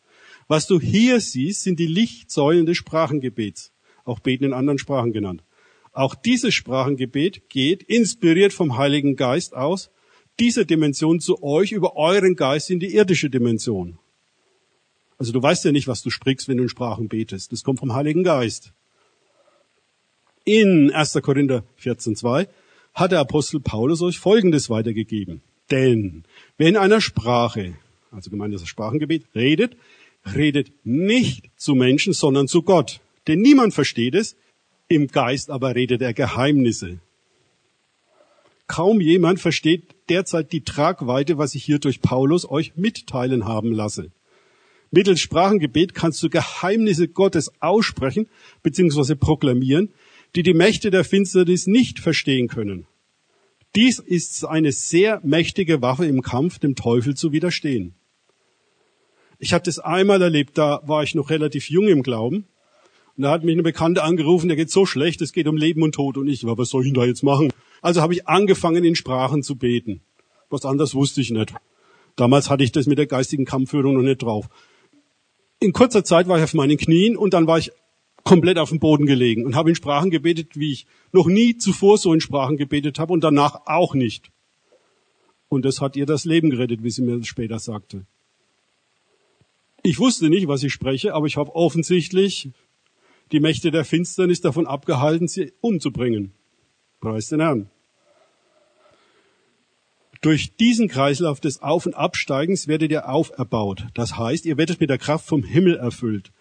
[0.48, 3.72] Was du hier siehst, sind die Lichtsäulen des Sprachengebets
[4.04, 5.44] auch Beten in anderen Sprachen genannt.
[5.92, 9.92] Auch dieses Sprachengebet geht, inspiriert vom Heiligen Geist aus,
[10.40, 14.00] diese Dimension zu euch über euren Geist in die irdische Dimension.
[15.24, 17.54] Also du weißt ja nicht, was du sprichst, wenn du in Sprachen betest.
[17.54, 18.74] Das kommt vom Heiligen Geist.
[20.44, 21.14] In 1.
[21.22, 22.50] Korinther 14.2
[22.94, 25.42] hat der Apostel Paulus euch Folgendes weitergegeben.
[25.72, 26.26] Denn
[26.58, 27.76] wenn einer Sprache,
[28.12, 29.78] also gemeint das Sprachengebet, redet,
[30.36, 33.00] redet nicht zu Menschen, sondern zu Gott.
[33.28, 34.36] Denn niemand versteht es,
[34.90, 37.00] im Geist aber redet er Geheimnisse.
[38.68, 44.12] Kaum jemand versteht derzeit die Tragweite, was ich hier durch Paulus euch mitteilen haben lasse.
[44.94, 48.28] Mittels Sprachengebet kannst du Geheimnisse Gottes aussprechen
[48.62, 49.16] bzw.
[49.16, 49.92] proklamieren,
[50.36, 52.86] die die Mächte der Finsternis nicht verstehen können.
[53.76, 57.96] Dies ist eine sehr mächtige Waffe im Kampf, dem Teufel zu widerstehen.
[59.40, 62.46] Ich habe das einmal erlebt, da war ich noch relativ jung im Glauben
[63.18, 65.82] und da hat mich eine Bekannte angerufen, der geht so schlecht, es geht um Leben
[65.82, 66.18] und Tod.
[66.18, 67.52] Und ich, was soll ich denn da jetzt machen?
[67.82, 70.02] Also habe ich angefangen, in Sprachen zu beten.
[70.52, 71.52] Was anderes wusste ich nicht.
[72.16, 74.50] Damals hatte ich das mit der geistigen Kampfführung noch nicht drauf.
[75.64, 77.72] In kurzer Zeit war ich auf meinen Knien und dann war ich
[78.26, 81.98] komplett auf dem Boden gelegen und habe in Sprachen gebetet, wie ich noch nie zuvor
[81.98, 84.30] so in Sprachen gebetet habe und danach auch nicht.
[85.48, 88.06] Und das hat ihr das Leben gerettet, wie sie mir später sagte.
[89.84, 92.50] Ich wusste nicht, was ich spreche, aber ich habe offensichtlich
[93.32, 96.34] die Mächte der Finsternis davon abgehalten, sie umzubringen.
[97.00, 97.70] Preis den Herrn.
[100.24, 103.88] Durch diesen Kreislauf des Auf- und Absteigens werdet ihr auferbaut.
[103.94, 106.32] Das heißt, ihr werdet mit der Kraft vom Himmel erfüllt.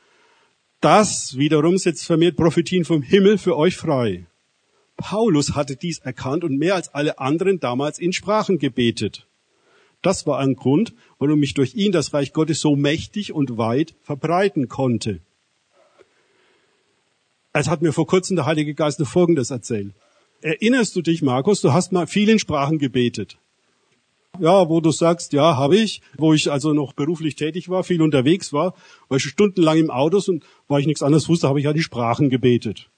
[0.81, 4.27] Das wiederum setzt vermehrt Prophetien vom Himmel für euch frei.
[4.97, 9.27] Paulus hatte dies erkannt und mehr als alle anderen damals in Sprachen gebetet.
[10.01, 13.95] Das war ein Grund, warum mich durch ihn das Reich Gottes so mächtig und weit
[14.03, 15.19] verbreiten konnte.
[17.53, 19.93] Es hat mir vor kurzem der Heilige Geist Folgendes erzählt.
[20.41, 23.39] Erinnerst du dich, Markus, du hast mal vielen Sprachen gebetet.
[24.39, 28.01] Ja, wo du sagst, ja, habe ich, wo ich also noch beruflich tätig war, viel
[28.01, 28.75] unterwegs war,
[29.09, 31.83] war ich stundenlang im Autos und weil ich nichts anderes wusste, habe ich ja die
[31.83, 32.91] Sprachen gebetet.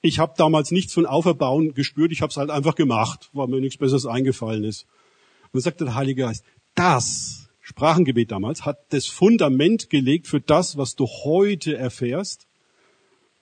[0.00, 3.60] Ich habe damals nichts von Auferbauen gespürt, ich habe es halt einfach gemacht, weil mir
[3.60, 4.86] nichts Besseres eingefallen ist.
[5.52, 10.94] Und sagte der Heilige Geist, das Sprachengebet damals hat das Fundament gelegt für das, was
[10.94, 12.46] du heute erfährst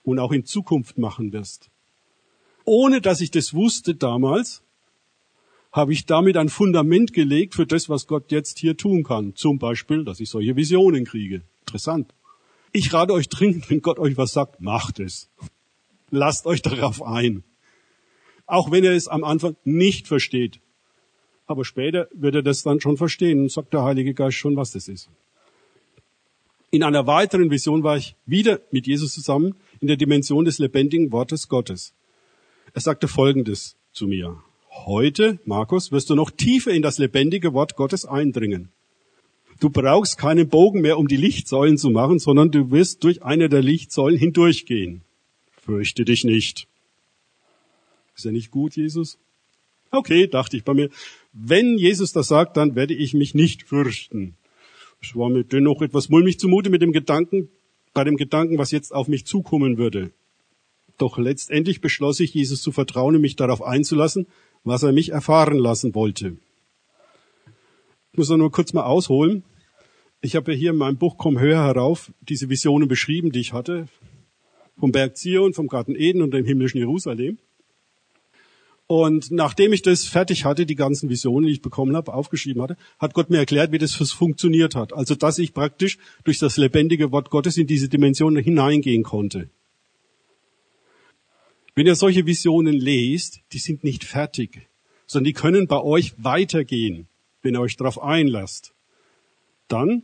[0.03, 1.69] und auch in Zukunft machen wirst.
[2.65, 4.62] ohne dass ich das wusste damals,
[5.73, 9.35] habe ich damit ein Fundament gelegt für das, was Gott jetzt hier tun kann.
[9.35, 11.41] Zum Beispiel, dass ich solche Visionen kriege.
[11.61, 12.13] Interessant.
[12.71, 15.29] Ich rate euch dringend, wenn Gott euch was sagt, macht es.
[16.11, 17.43] Lasst euch darauf ein.
[18.45, 20.59] Auch wenn er es am Anfang nicht versteht.
[21.47, 24.71] Aber später wird er das dann schon verstehen und sagt der Heilige Geist schon, was
[24.71, 25.09] das ist.
[26.69, 31.11] In einer weiteren Vision war ich wieder mit Jesus zusammen in der Dimension des lebendigen
[31.11, 31.93] Wortes Gottes.
[32.73, 34.41] Er sagte Folgendes zu mir.
[34.75, 38.69] Heute, Markus, wirst du noch tiefer in das lebendige Wort Gottes eindringen.
[39.61, 43.47] Du brauchst keinen Bogen mehr, um die Lichtsäulen zu machen, sondern du wirst durch eine
[43.47, 45.01] der Lichtsäulen hindurchgehen.
[45.61, 46.67] Fürchte dich nicht.
[48.15, 49.17] Ist ja nicht gut, Jesus?
[49.91, 50.89] Okay, dachte ich bei mir.
[51.31, 54.35] Wenn Jesus das sagt, dann werde ich mich nicht fürchten.
[55.01, 57.47] Es war mir dennoch etwas mulmig zumute mit dem Gedanken,
[57.93, 60.11] bei dem Gedanken, was jetzt auf mich zukommen würde.
[60.97, 64.27] Doch letztendlich beschloss ich, Jesus zu vertrauen und mich darauf einzulassen,
[64.63, 66.37] was er mich erfahren lassen wollte.
[68.11, 69.43] Ich muss nur kurz mal ausholen.
[70.21, 73.53] Ich habe ja hier in meinem Buch Komm höher herauf diese Visionen beschrieben, die ich
[73.53, 73.87] hatte.
[74.77, 77.37] Vom Berg Zion, vom Garten Eden und dem himmlischen Jerusalem.
[78.87, 82.77] Und nachdem ich das fertig hatte, die ganzen Visionen, die ich bekommen habe, aufgeschrieben hatte,
[82.99, 84.93] hat Gott mir erklärt, wie das funktioniert hat.
[84.93, 89.49] Also, dass ich praktisch durch das lebendige Wort Gottes in diese Dimension hineingehen konnte.
[91.75, 94.67] Wenn ihr solche Visionen lest, die sind nicht fertig,
[95.07, 97.07] sondern die können bei euch weitergehen,
[97.41, 98.73] wenn ihr euch darauf einlasst.
[99.67, 100.03] Dann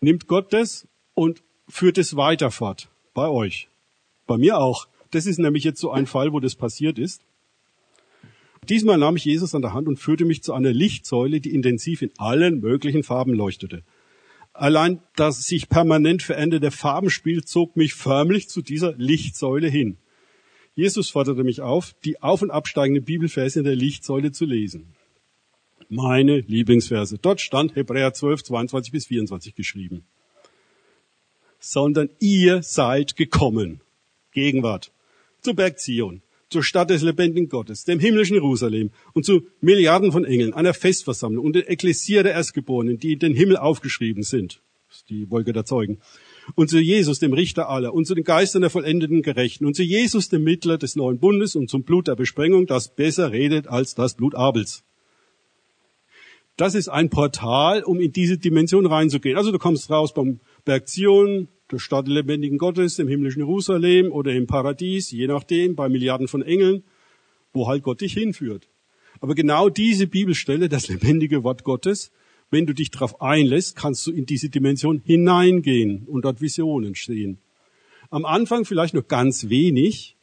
[0.00, 2.88] nimmt Gott das und führt es weiter fort.
[3.14, 3.68] Bei euch.
[4.26, 4.86] Bei mir auch.
[5.10, 7.22] Das ist nämlich jetzt so ein Fall, wo das passiert ist.
[8.68, 12.02] Diesmal nahm ich Jesus an der Hand und führte mich zu einer Lichtsäule, die intensiv
[12.02, 13.82] in allen möglichen Farben leuchtete.
[14.52, 19.96] Allein das sich permanent veränderte Farbenspiel zog mich förmlich zu dieser Lichtsäule hin.
[20.80, 24.94] Jesus forderte mich auf, die auf- und absteigende Bibelverse in der Lichtsäule zu lesen.
[25.90, 27.18] Meine Lieblingsverse.
[27.18, 30.04] Dort stand Hebräer 12, 22 bis 24 geschrieben.
[31.58, 33.82] Sondern ihr seid gekommen.
[34.32, 34.90] Gegenwart.
[35.42, 40.24] Zu Berg Zion, zur Stadt des lebendigen Gottes, dem himmlischen Jerusalem und zu Milliarden von
[40.24, 44.62] Engeln, einer Festversammlung und der Ekklesia der Erstgeborenen, die in den Himmel aufgeschrieben sind.
[44.88, 45.98] Das ist die Wolke der Zeugen
[46.54, 49.82] und zu Jesus, dem Richter aller, und zu den Geistern der vollendeten Gerechten, und zu
[49.82, 53.94] Jesus, dem Mittler des neuen Bundes, und zum Blut der Besprengung, das besser redet als
[53.94, 54.84] das Blut Abels.
[56.56, 59.38] Das ist ein Portal, um in diese Dimension reinzugehen.
[59.38, 64.32] Also du kommst raus beim Berg Zion, der Stadt lebendigen Gottes, im himmlischen Jerusalem oder
[64.32, 66.82] im Paradies, je nachdem, bei Milliarden von Engeln,
[67.52, 68.68] wo halt Gott dich hinführt.
[69.20, 72.10] Aber genau diese Bibelstelle, das lebendige Wort Gottes,
[72.50, 77.38] wenn du dich darauf einlässt, kannst du in diese Dimension hineingehen und dort Visionen sehen.
[78.10, 80.16] Am Anfang vielleicht noch ganz wenig,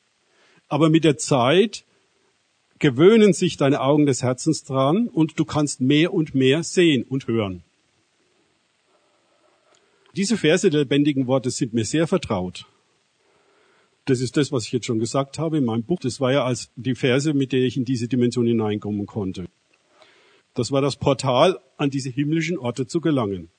[0.67, 1.85] aber mit der Zeit
[2.79, 7.27] gewöhnen sich deine Augen des Herzens dran und du kannst mehr und mehr sehen und
[7.27, 7.63] hören.
[10.15, 12.65] Diese Verse der lebendigen Worte sind mir sehr vertraut.
[14.05, 15.99] Das ist das, was ich jetzt schon gesagt habe in meinem Buch.
[15.99, 19.47] Das war ja als die Verse, mit der ich in diese Dimension hineinkommen konnte.
[20.57, 23.49] Das war das Portal, an diese himmlischen Orte zu gelangen.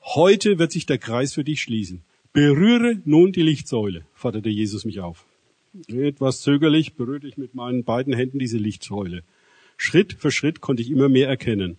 [0.00, 2.04] Heute wird sich der Kreis für dich schließen.
[2.32, 5.26] Berühre nun die Lichtsäule, forderte Jesus mich auf.
[5.88, 9.24] Etwas zögerlich berührte ich mit meinen beiden Händen diese Lichtsäule.
[9.76, 11.78] Schritt für Schritt konnte ich immer mehr erkennen.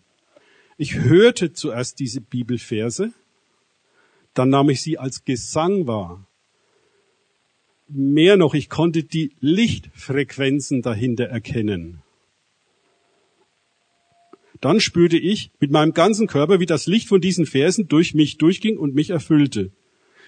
[0.78, 3.14] Ich hörte zuerst diese Bibelverse,
[4.34, 6.28] dann nahm ich sie als Gesang wahr.
[7.88, 12.02] Mehr noch, ich konnte die Lichtfrequenzen dahinter erkennen.
[14.62, 18.38] Dann spürte ich mit meinem ganzen Körper, wie das Licht von diesen Versen durch mich
[18.38, 19.72] durchging und mich erfüllte.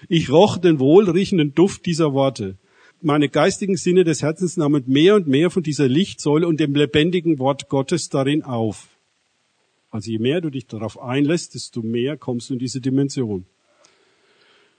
[0.08, 2.56] Ich roch den wohlriechenden Duft dieser Worte.
[3.02, 7.38] Meine geistigen Sinne des Herzens nahmen mehr und mehr von dieser Lichtsäule und dem lebendigen
[7.38, 8.88] Wort Gottes darin auf.
[9.90, 13.44] Also je mehr du dich darauf einlässt, desto mehr kommst du in diese Dimension.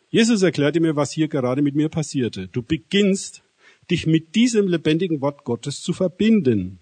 [0.09, 2.47] Jesus erklärte mir, was hier gerade mit mir passierte.
[2.47, 3.43] Du beginnst,
[3.91, 6.79] dich mit diesem lebendigen Wort Gottes zu verbinden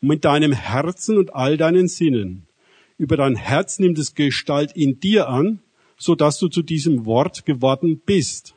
[0.00, 2.46] mit deinem Herzen und all deinen Sinnen.
[2.98, 5.60] Über dein Herz nimmt es Gestalt in dir an,
[5.98, 8.54] so dass du zu diesem Wort geworden bist.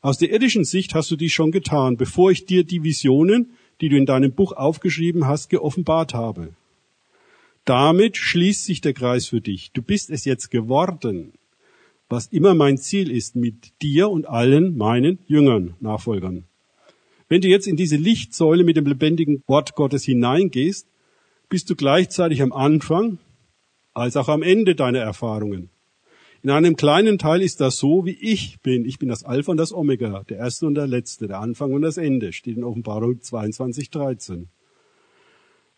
[0.00, 3.88] Aus der irdischen Sicht hast du dies schon getan, bevor ich dir die Visionen, die
[3.88, 6.54] du in deinem Buch aufgeschrieben hast, geoffenbart habe.
[7.64, 9.72] Damit schließt sich der Kreis für dich.
[9.72, 11.32] Du bist es jetzt geworden,
[12.10, 16.44] was immer mein Ziel ist mit dir und allen meinen Jüngern, Nachfolgern.
[17.34, 20.86] Wenn du jetzt in diese Lichtsäule mit dem lebendigen Wort Gottes hineingehst,
[21.48, 23.18] bist du gleichzeitig am Anfang
[23.92, 25.68] als auch am Ende deiner Erfahrungen.
[26.44, 28.84] In einem kleinen Teil ist das so, wie ich bin.
[28.84, 31.82] Ich bin das Alpha und das Omega, der Erste und der Letzte, der Anfang und
[31.82, 34.46] das Ende, steht in Offenbarung 22, 13.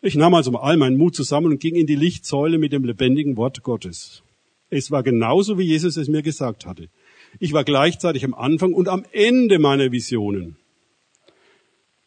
[0.03, 3.35] Ich nahm also all meinen Mut zusammen und ging in die Lichtsäule mit dem lebendigen
[3.35, 4.21] Wort Gottes.
[4.69, 6.89] Es war genauso, wie Jesus es mir gesagt hatte.
[7.39, 10.57] Ich war gleichzeitig am Anfang und am Ende meiner Visionen.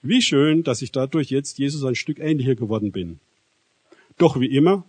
[0.03, 3.21] Wie schön, dass ich dadurch jetzt Jesus ein Stück ähnlicher geworden bin.
[4.17, 4.85] Doch wie immer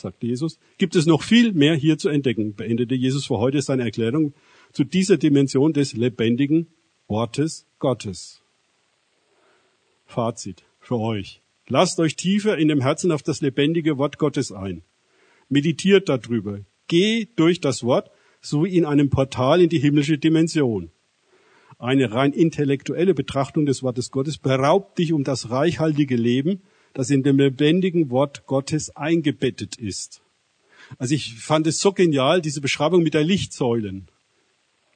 [0.00, 3.82] sagt Jesus, gibt es noch viel mehr hier zu entdecken, beendete Jesus für heute seine
[3.82, 4.32] Erklärung
[4.72, 6.68] zu dieser Dimension des lebendigen
[7.08, 8.40] Wortes Gottes.
[10.06, 11.42] Fazit für euch.
[11.68, 14.82] Lasst euch tiefer in dem Herzen auf das lebendige Wort Gottes ein.
[15.48, 16.60] Meditiert darüber.
[16.86, 20.90] Geh durch das Wort so wie in einem Portal in die himmlische Dimension.
[21.78, 26.60] Eine rein intellektuelle Betrachtung des Wortes Gottes beraubt dich um das reichhaltige Leben,
[26.92, 30.20] das in dem lebendigen Wort Gottes eingebettet ist.
[30.98, 34.08] Also ich fand es so genial, diese Beschreibung mit der Lichtsäulen,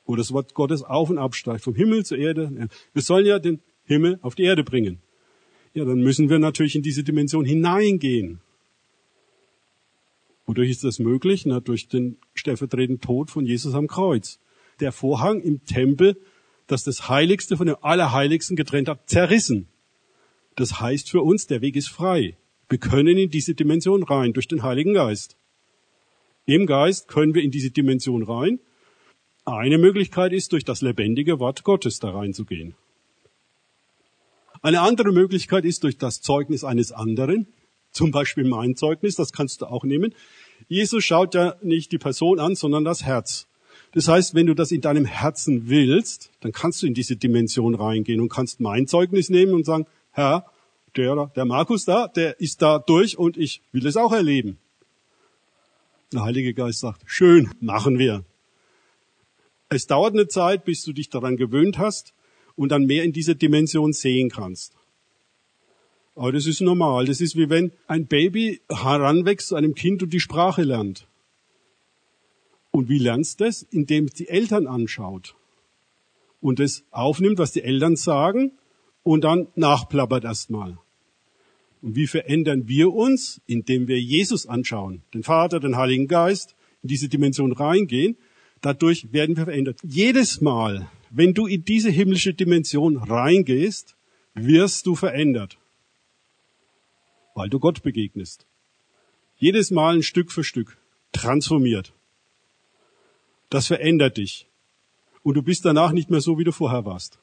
[0.07, 2.68] wo das Wort Gottes auf und absteigt, vom Himmel zur Erde.
[2.92, 5.01] Wir sollen ja den Himmel auf die Erde bringen.
[5.75, 8.40] Ja, dann müssen wir natürlich in diese Dimension hineingehen.
[10.47, 11.47] Wodurch ist das möglich?
[11.47, 14.40] Na, durch den stellvertretenden Tod von Jesus am Kreuz.
[14.81, 16.16] Der Vorhang im Tempel,
[16.66, 19.68] das das Heiligste von dem Allerheiligsten getrennt hat, zerrissen.
[20.57, 22.37] Das heißt für uns, der Weg ist frei.
[22.68, 25.37] Wir können in diese Dimension rein durch den Heiligen Geist.
[26.46, 28.59] Im Geist können wir in diese Dimension rein.
[29.44, 32.75] Eine Möglichkeit ist, durch das lebendige Wort Gottes da reinzugehen.
[34.62, 37.48] Eine andere Möglichkeit ist durch das Zeugnis eines anderen,
[37.90, 40.14] zum Beispiel mein Zeugnis, das kannst du auch nehmen.
[40.68, 43.48] Jesus schaut ja nicht die Person an, sondern das Herz.
[43.93, 47.75] Das heißt, wenn du das in deinem Herzen willst, dann kannst du in diese Dimension
[47.75, 50.47] reingehen und kannst mein Zeugnis nehmen und sagen, Herr,
[50.97, 54.59] der, der Markus da, der ist da durch und ich will es auch erleben.
[56.13, 58.25] Der Heilige Geist sagt, schön, machen wir.
[59.69, 62.13] Es dauert eine Zeit, bis du dich daran gewöhnt hast
[62.57, 64.75] und dann mehr in dieser Dimension sehen kannst.
[66.15, 67.07] Aber das ist normal.
[67.07, 71.07] Das ist wie wenn ein Baby heranwächst zu einem Kind und die Sprache lernt.
[72.73, 73.63] Und wie lernst du das?
[73.63, 75.37] Indem es die Eltern anschaut
[76.41, 78.53] und es aufnimmt, was die Eltern sagen
[79.05, 80.79] und dann nachplappert erstmal.
[81.83, 86.89] Und wie verändern wir uns, indem wir Jesus anschauen, den Vater, den Heiligen Geist, in
[86.89, 88.17] diese Dimension reingehen?
[88.61, 89.81] Dadurch werden wir verändert.
[89.83, 93.97] Jedes Mal, wenn du in diese himmlische Dimension reingehst,
[94.35, 95.59] wirst du verändert,
[97.35, 98.47] weil du Gott begegnest.
[99.37, 100.79] Jedes Mal ein Stück für Stück,
[101.11, 101.93] transformiert.
[103.53, 104.47] Das verändert dich.
[105.23, 107.19] Und du bist danach nicht mehr so, wie du vorher warst.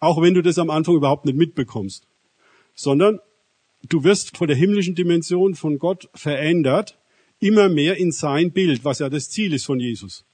[0.00, 2.08] Auch wenn du das am Anfang überhaupt nicht mitbekommst.
[2.74, 3.20] Sondern
[3.88, 6.98] du wirst von der himmlischen Dimension von Gott verändert,
[7.38, 10.24] immer mehr in sein Bild, was ja das Ziel ist von Jesus.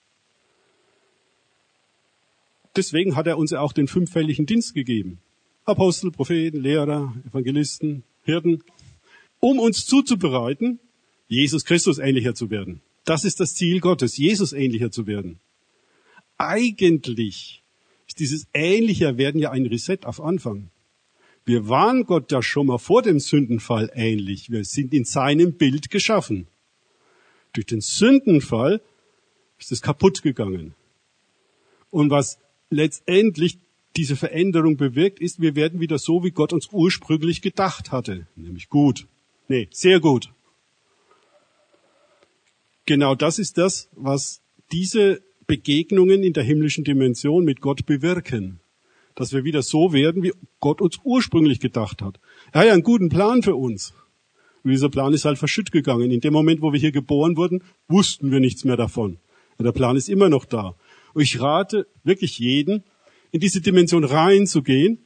[2.75, 5.19] Deswegen hat er uns ja auch den fünffälligen Dienst gegeben.
[5.67, 8.64] Apostel, Propheten, Lehrer, Evangelisten, Hirten,
[9.38, 10.81] um uns zuzubereiten,
[11.29, 12.81] Jesus Christus ähnlicher zu werden.
[13.05, 15.40] Das ist das Ziel Gottes, Jesus ähnlicher zu werden.
[16.38, 17.62] Eigentlich
[18.07, 20.71] ist dieses ähnlicher werden ja ein Reset auf Anfang.
[21.45, 24.51] Wir waren Gott ja schon mal vor dem Sündenfall ähnlich.
[24.51, 26.47] Wir sind in seinem Bild geschaffen.
[27.53, 28.81] Durch den Sündenfall
[29.59, 30.75] ist es kaputt gegangen.
[31.90, 32.38] Und was
[32.71, 33.59] letztendlich
[33.97, 38.27] diese Veränderung bewirkt, ist, wir werden wieder so, wie Gott uns ursprünglich gedacht hatte.
[38.35, 39.07] Nämlich gut.
[39.47, 40.34] Nee, sehr gut.
[42.87, 44.42] Genau das ist das, was
[44.73, 48.61] diese Begegnungen in der himmlischen Dimension mit Gott bewirken.
[49.14, 52.18] Dass wir wieder so werden, wie Gott uns ursprünglich gedacht hat.
[52.53, 53.94] Er hat ja einen guten Plan für uns.
[54.64, 56.11] Und dieser Plan ist halt verschütt gegangen.
[56.11, 59.18] In dem Moment, wo wir hier geboren wurden, wussten wir nichts mehr davon.
[59.57, 60.75] Und der Plan ist immer noch da.
[61.12, 62.83] Und ich rate wirklich jeden,
[63.31, 64.99] in diese Dimension reinzugehen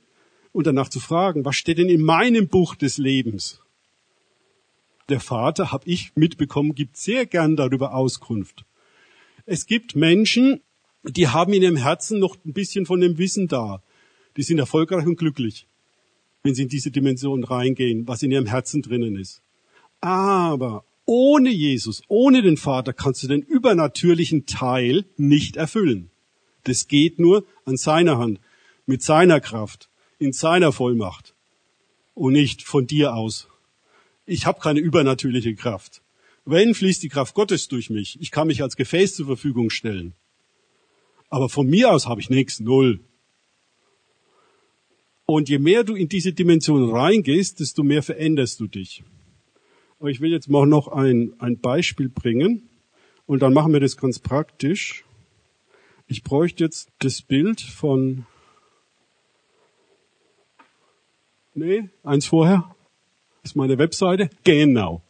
[0.53, 3.61] und danach zu fragen, was steht denn in meinem Buch des Lebens?
[5.09, 8.65] Der Vater, habe ich mitbekommen, gibt sehr gern darüber Auskunft.
[9.47, 10.61] Es gibt Menschen,
[11.05, 13.83] die haben in ihrem Herzen noch ein bisschen von dem Wissen da.
[14.37, 15.67] Die sind erfolgreich und glücklich,
[16.43, 19.41] wenn sie in diese Dimension reingehen, was in ihrem Herzen drinnen ist.
[20.01, 26.11] Aber ohne Jesus, ohne den Vater kannst du den übernatürlichen Teil nicht erfüllen.
[26.65, 28.41] Das geht nur an seiner Hand,
[28.85, 29.89] mit seiner Kraft,
[30.19, 31.35] in seiner Vollmacht
[32.15, 33.49] und nicht von dir aus.
[34.31, 36.03] Ich habe keine übernatürliche Kraft.
[36.45, 38.21] Wenn fließt die Kraft Gottes durch mich.
[38.21, 40.13] Ich kann mich als Gefäß zur Verfügung stellen.
[41.31, 43.01] Aber von mir aus habe ich nichts, null.
[45.25, 49.03] Und je mehr du in diese Dimension reingehst, desto mehr veränderst du dich.
[49.99, 52.69] Aber ich will jetzt mal noch ein, ein Beispiel bringen
[53.25, 55.07] Und dann machen wir das ganz praktisch.
[56.07, 58.27] Ich bräuchte jetzt das Bild von,
[61.55, 62.75] nee, eins vorher.
[63.43, 64.31] Ist meine Webseite.
[64.45, 65.03] Genau.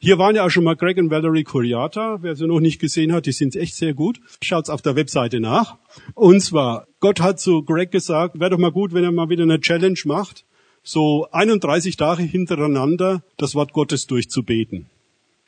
[0.00, 2.18] Hier waren ja auch schon mal Greg und Valerie Curiata.
[2.22, 4.20] Wer sie noch nicht gesehen hat, die sind echt sehr gut.
[4.40, 5.76] Schaut's auf der Webseite nach.
[6.14, 9.42] Und zwar, Gott hat zu Greg gesagt, wäre doch mal gut, wenn er mal wieder
[9.42, 10.44] eine Challenge macht,
[10.84, 14.86] so 31 Tage hintereinander das Wort Gottes durchzubeten.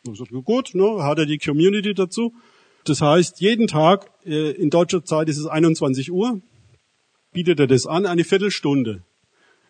[0.02, 2.34] Sagte, gut, ne, hat er die Community dazu.
[2.84, 6.40] Das heißt, jeden Tag, äh, in deutscher Zeit ist es 21 Uhr,
[7.32, 9.02] bietet er das an, eine Viertelstunde.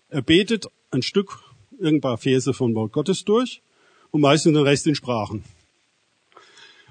[0.09, 1.39] Er betet ein Stück,
[1.81, 3.63] irgendein Verse von Wort Gottes durch
[4.11, 5.45] und meistens den Rest in Sprachen.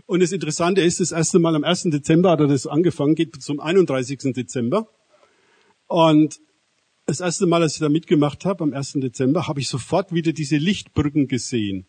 [0.06, 1.84] Und das Interessante ist, das erste Mal am 1.
[1.84, 4.34] Dezember hat er das angefangen, geht zum 31.
[4.34, 4.88] Dezember.
[5.86, 6.40] Und
[7.06, 8.94] das erste Mal, als ich da mitgemacht habe, am 1.
[8.94, 11.86] Dezember, habe ich sofort wieder diese Lichtbrücken gesehen,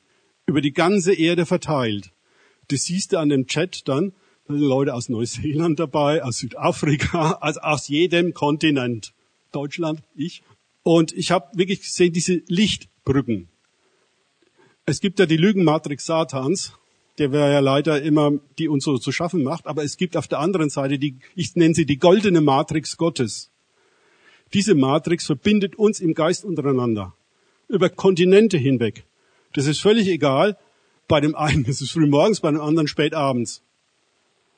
[0.46, 2.12] über die ganze Erde verteilt.
[2.68, 4.12] Das siehst du an dem Chat dann,
[4.46, 9.14] da sind Leute aus Neuseeland dabei, aus Südafrika, also aus jedem Kontinent.
[9.52, 10.42] Deutschland, ich.
[10.82, 12.42] Und ich habe wirklich gesehen, diese
[13.00, 13.48] Lichtbrücken.
[14.86, 16.74] Es gibt ja die Lügenmatrix Satans,
[17.18, 20.28] der wäre ja leider immer, die uns so zu schaffen macht, aber es gibt auf
[20.28, 23.50] der anderen Seite die, ich nenne sie die goldene Matrix Gottes.
[24.52, 27.14] Diese Matrix verbindet uns im Geist untereinander.
[27.68, 29.04] Über Kontinente hinweg.
[29.52, 30.56] Das ist völlig egal.
[31.06, 33.62] Bei dem einen ist es früh morgens, bei dem anderen spät abends.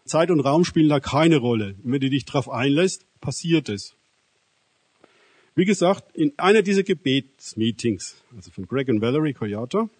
[0.04, 1.74] Zeit und Raum spielen da keine Rolle.
[1.82, 3.94] Wenn du dich darauf einlässt, passiert es.
[5.54, 9.90] Wie gesagt, in einer dieser Gebetsmeetings, also von Greg und Valerie Coyata,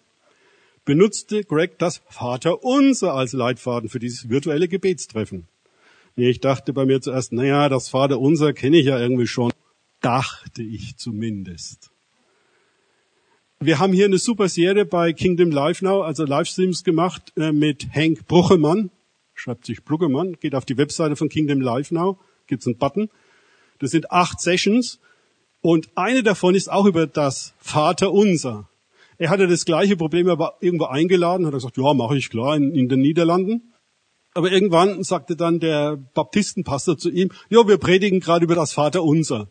[0.83, 5.47] benutzte Greg das Vaterunser als Leitfaden für dieses virtuelle Gebetstreffen.
[6.15, 9.51] Ich dachte bei mir zuerst, naja, das Vaterunser kenne ich ja irgendwie schon.
[10.01, 11.91] Dachte ich zumindest.
[13.59, 17.87] Wir haben hier eine super Serie bei Kingdom Live Now, also Livestreams gemacht äh, mit
[17.93, 18.89] Hank Bruchemann.
[19.35, 23.09] Schreibt sich Bruchemann, geht auf die Webseite von Kingdom Live Now, gibt's einen Button.
[23.79, 24.99] Das sind acht Sessions
[25.63, 28.67] und eine davon ist auch über das Vaterunser.
[29.17, 32.29] Er hatte das gleiche Problem, er war irgendwo eingeladen, hat er gesagt, ja, mache ich
[32.29, 33.73] klar, in, in den Niederlanden.
[34.33, 39.47] Aber irgendwann sagte dann der Baptistenpastor zu ihm, ja, wir predigen gerade über das Vaterunser.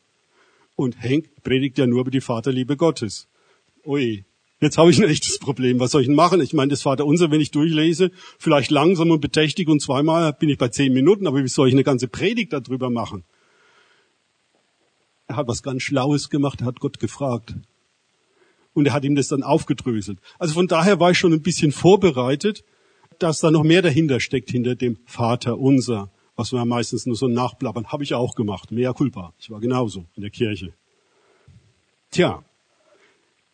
[0.77, 3.27] Und Henk predigt ja nur über die Vaterliebe Gottes.
[3.87, 4.27] Ui,
[4.61, 5.81] jetzt habe ich ein echtes Problem.
[5.81, 6.43] Was soll ich denn machen?
[6.43, 10.59] Ich meine, das Vaterunser, wenn ich durchlese, vielleicht langsam und beträchtig und zweimal bin ich
[10.59, 13.25] bei zehn Minuten, aber wie soll ich eine ganze Predigt darüber machen?
[15.27, 17.55] Er hat was ganz Schlaues gemacht, er hat Gott gefragt
[18.75, 20.19] und er hat ihm das dann aufgedröselt.
[20.39, 22.65] Also von daher war ich schon ein bisschen vorbereitet,
[23.19, 27.29] dass da noch mehr dahinter steckt, hinter dem Vater unser, was wir meistens nur so
[27.29, 27.89] nachplappern.
[27.89, 28.73] Habe ich auch gemacht.
[28.73, 29.35] Mea culpa.
[29.39, 30.73] Ich war genauso in der Kirche.
[32.11, 32.45] Tja,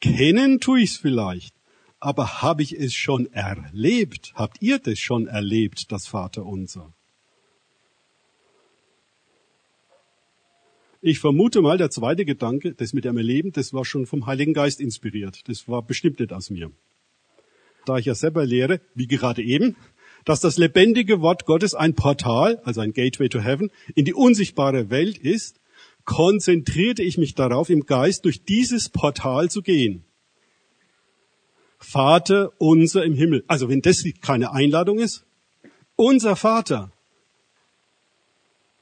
[0.01, 1.55] kennen tue ich es vielleicht,
[2.01, 4.33] aber habe ich es schon erlebt?
[4.35, 6.93] Habt ihr das schon erlebt, das Vater unser?
[11.01, 14.53] Ich vermute mal, der zweite Gedanke, das mit dem Erleben, das war schon vom Heiligen
[14.53, 15.49] Geist inspiriert.
[15.49, 16.73] Das war bestimmt nicht aus mir.
[17.87, 19.77] Da ich ja selber lehre, wie gerade eben,
[20.25, 24.91] dass das lebendige Wort Gottes ein Portal, also ein Gateway to Heaven, in die unsichtbare
[24.91, 25.61] Welt ist,
[26.05, 30.05] konzentrierte ich mich darauf, im Geist durch dieses Portal zu gehen.
[31.79, 33.45] Vater unser im Himmel.
[33.47, 35.25] Also wenn das keine Einladung ist,
[35.95, 36.91] unser Vater.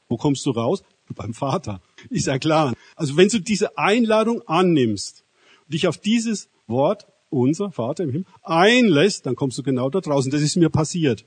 [0.08, 0.82] Wo kommst du raus?
[1.14, 1.80] beim Vater.
[2.10, 2.74] Ist ja klar.
[2.94, 5.24] Also wenn du diese Einladung annimmst,
[5.68, 10.30] dich auf dieses Wort, unser Vater im Himmel, einlässt, dann kommst du genau da draußen.
[10.30, 11.24] Das ist mir passiert.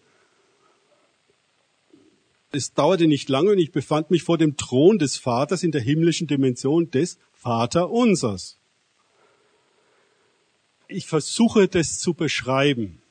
[2.51, 5.81] Es dauerte nicht lange und ich befand mich vor dem Thron des Vaters in der
[5.81, 8.57] himmlischen Dimension des Vaterunsers.
[10.87, 13.01] Ich versuche das zu beschreiben.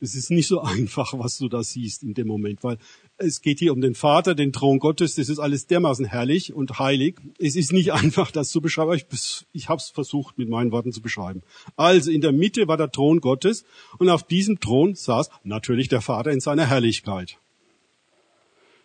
[0.00, 2.78] Es ist nicht so einfach, was du da siehst in dem Moment, weil
[3.18, 5.14] es geht hier um den Vater, den Thron Gottes.
[5.14, 7.16] Das ist alles dermaßen herrlich und heilig.
[7.38, 8.92] Es ist nicht einfach, das zu beschreiben.
[8.94, 11.42] Ich, ich habe es versucht, mit meinen Worten zu beschreiben.
[11.76, 13.64] Also in der Mitte war der Thron Gottes
[13.98, 17.38] und auf diesem Thron saß natürlich der Vater in seiner Herrlichkeit.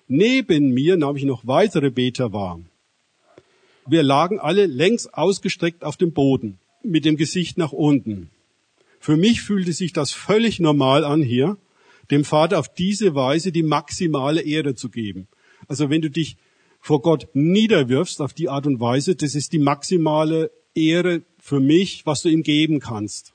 [0.08, 2.60] Neben mir nahm ich noch weitere Beter wahr.
[3.88, 8.30] Wir lagen alle längs ausgestreckt auf dem Boden, mit dem Gesicht nach unten.
[9.00, 11.58] Für mich fühlte sich das völlig normal an hier,
[12.10, 15.28] dem Vater auf diese Weise die maximale Ehre zu geben.
[15.68, 16.38] Also wenn du dich
[16.80, 22.06] vor Gott niederwirfst auf die Art und Weise, das ist die maximale Ehre für mich,
[22.06, 23.34] was du ihm geben kannst.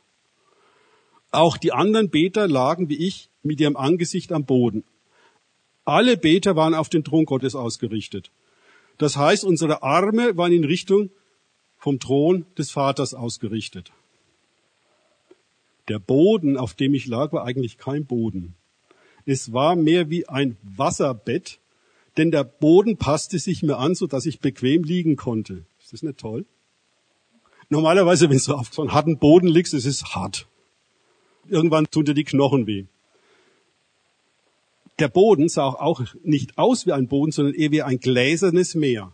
[1.31, 4.85] Auch die anderen Beter lagen wie ich mit ihrem Angesicht am Boden.
[5.85, 8.31] Alle Beter waren auf den Thron Gottes ausgerichtet.
[8.99, 11.11] Das heißt, unsere Arme waren in Richtung
[11.79, 13.93] vom Thron des Vaters ausgerichtet.
[15.89, 18.55] Der Boden, auf dem ich lag, war eigentlich kein Boden.
[19.25, 21.61] Es war mehr wie ein Wasserbett,
[22.17, 25.65] denn der Boden passte sich mir an, so dass ich bequem liegen konnte.
[25.79, 26.47] Ist das nicht toll?
[27.69, 30.47] Normalerweise, wenn du auf so einem harten Boden liegst, es ist hart.
[31.49, 32.85] Irgendwann tun dir die Knochen weh.
[34.99, 39.13] Der Boden sah auch nicht aus wie ein Boden, sondern eher wie ein gläsernes Meer.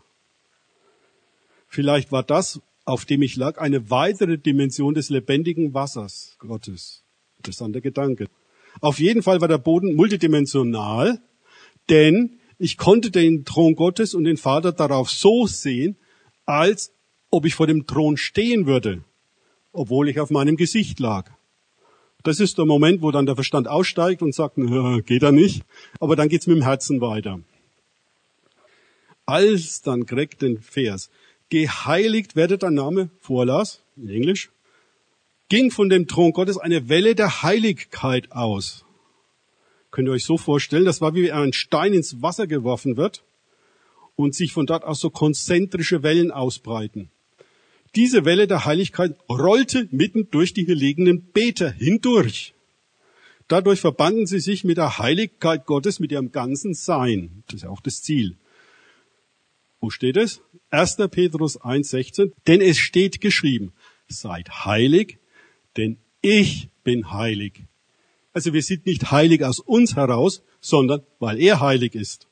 [1.67, 7.05] Vielleicht war das, auf dem ich lag, eine weitere Dimension des lebendigen Wassers Gottes.
[7.37, 8.29] Interessanter Gedanke.
[8.81, 11.21] Auf jeden Fall war der Boden multidimensional,
[11.89, 15.97] denn ich konnte den Thron Gottes und den Vater darauf so sehen,
[16.47, 16.93] als
[17.31, 19.05] ob ich vor dem Thron stehen würde,
[19.73, 21.31] obwohl ich auf meinem Gesicht lag.
[22.23, 24.57] Das ist der Moment, wo dann der Verstand aussteigt und sagt,
[25.07, 25.65] geht er nicht,
[25.99, 27.41] aber dann geht's mit dem Herzen weiter.
[29.27, 31.11] Als dann Greg den Vers,
[31.53, 34.51] geheiligt werde dein Name, vorlas, in Englisch,
[35.51, 38.87] ging von dem Thron Gottes eine Welle der Heiligkeit aus.
[39.91, 43.23] Könnt ihr euch so vorstellen, das war wie ein Stein ins Wasser geworfen wird
[44.17, 47.11] und sich von dort aus so konzentrische Wellen ausbreiten.
[47.97, 52.55] Diese Welle der Heiligkeit rollte mitten durch die hier liegenden Beter hindurch.
[53.49, 57.43] Dadurch verbanden sie sich mit der Heiligkeit Gottes, mit ihrem ganzen Sein.
[57.49, 58.39] Das ist ja auch das Ziel.
[59.83, 60.41] Wo steht es?
[60.71, 60.97] 1.
[61.11, 62.31] Petrus 1,16.
[62.47, 63.73] Denn es steht geschrieben,
[64.07, 65.19] seid heilig,
[65.77, 67.65] denn ich bin heilig.
[68.33, 72.29] Also wir sind nicht heilig aus uns heraus, sondern weil er heilig ist.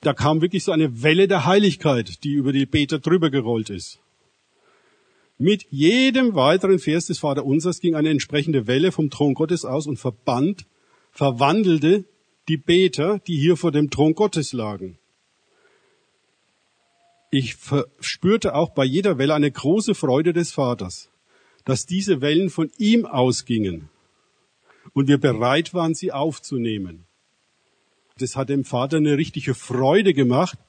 [0.00, 3.98] Da kam wirklich so eine Welle der Heiligkeit, die über die Beter drüber gerollt ist.
[5.38, 9.96] Mit jedem weiteren Vers des Vaterunsers ging eine entsprechende Welle vom Thron Gottes aus und
[9.96, 10.66] verband,
[11.10, 12.04] verwandelte
[12.48, 14.98] die Beter, die hier vor dem Thron Gottes lagen.
[17.36, 17.56] Ich
[17.98, 21.10] spürte auch bei jeder Welle eine große Freude des Vaters,
[21.64, 23.88] dass diese Wellen von ihm ausgingen
[24.92, 27.06] und wir bereit waren, sie aufzunehmen.
[28.18, 30.60] Das hat dem Vater eine richtige Freude gemacht,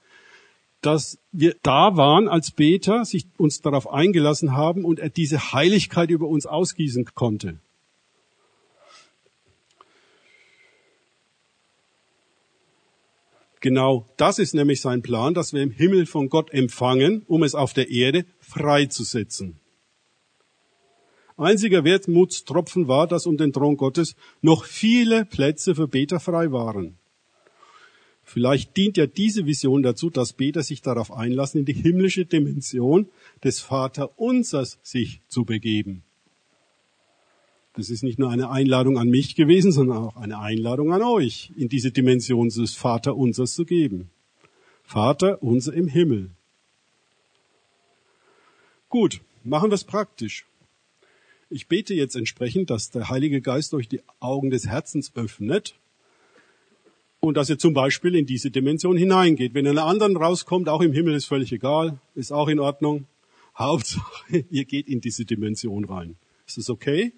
[0.82, 6.09] dass wir da waren als Beter, sich uns darauf eingelassen haben und er diese Heiligkeit
[6.09, 7.59] über uns ausgießen konnte.
[13.62, 17.56] Genau das ist nämlich sein Plan, dass wir im Himmel von Gott empfangen, um es
[17.56, 19.60] auf der Erde freizusetzen.
[21.38, 26.97] Einziger Wertmutstropfen war, dass um den Thron Gottes noch viele Plätze für Beter frei waren.
[28.24, 33.08] Vielleicht dient ja diese Vision dazu, dass Beter sich darauf einlassen, in die himmlische Dimension
[33.43, 36.03] des Vaterunsers sich zu begeben.
[37.78, 41.51] Das ist nicht nur eine Einladung an mich gewesen, sondern auch eine Einladung an euch,
[41.57, 44.09] in diese Dimension des Vaterunsers zu geben.
[44.84, 46.32] Vater unser im Himmel.
[48.88, 50.45] Gut, machen wir es praktisch.
[51.49, 55.76] Ich bete jetzt entsprechend, dass der Heilige Geist euch die Augen des Herzens öffnet
[57.19, 59.53] und dass ihr zum Beispiel in diese Dimension hineingeht.
[59.53, 62.59] Wenn ihr in einer anderen rauskommt, auch im Himmel ist völlig egal, ist auch in
[62.59, 63.05] Ordnung.
[63.57, 66.15] Hauptsache, ihr geht in diese Dimension rein.
[66.47, 67.11] Ist das okay?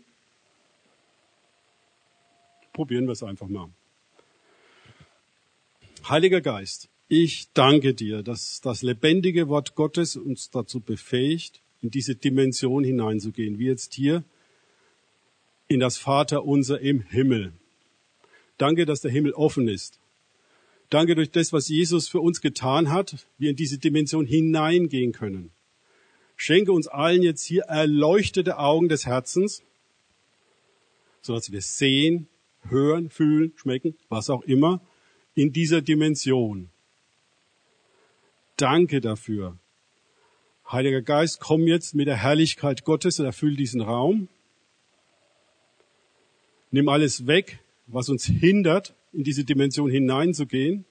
[2.78, 3.70] Probieren wir es einfach mal.
[6.08, 12.14] Heiliger Geist, ich danke dir, dass das lebendige Wort Gottes uns dazu befähigt, in diese
[12.14, 14.24] Dimension hineinzugehen, wie jetzt hier
[15.68, 17.52] in das Vaterunser im Himmel.
[18.60, 20.00] Danke, dass der Himmel offen ist.
[20.92, 25.50] Danke durch das, was Jesus für uns getan hat, wir in diese Dimension hineingehen können.
[26.36, 29.64] Schenke uns allen jetzt hier erleuchtete Augen des Herzens,
[31.24, 32.28] sodass wir sehen,
[32.70, 34.82] hören, fühlen, schmecken, was auch immer,
[35.36, 36.70] in dieser Dimension.
[38.58, 39.58] Danke dafür.
[40.70, 44.28] Heiliger Geist, komm jetzt mit der Herrlichkeit Gottes und erfüll diesen Raum.
[46.72, 50.86] Nimm alles weg, was uns hindert, in diese Dimension hineinzugehen.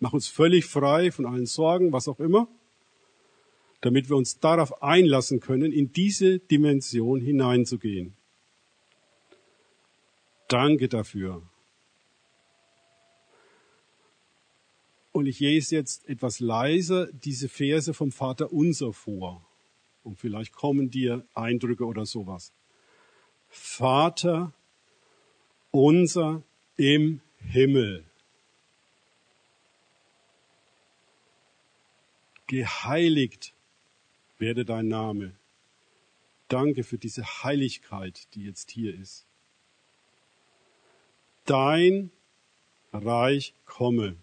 [0.00, 2.48] Mach uns völlig frei von allen Sorgen, was auch immer,
[3.80, 8.17] damit wir uns darauf einlassen können, in diese Dimension hineinzugehen.
[10.48, 11.42] Danke dafür.
[15.12, 19.44] Und ich lese jetzt etwas leiser diese Verse vom Vater unser vor.
[20.02, 22.52] Und vielleicht kommen dir Eindrücke oder sowas.
[23.48, 24.52] Vater
[25.70, 26.42] unser
[26.76, 28.04] im Himmel.
[32.46, 33.52] Geheiligt
[34.38, 35.34] werde dein Name.
[36.48, 39.27] Danke für diese Heiligkeit, die jetzt hier ist.
[41.48, 42.10] Dein
[42.92, 44.16] Reich komme.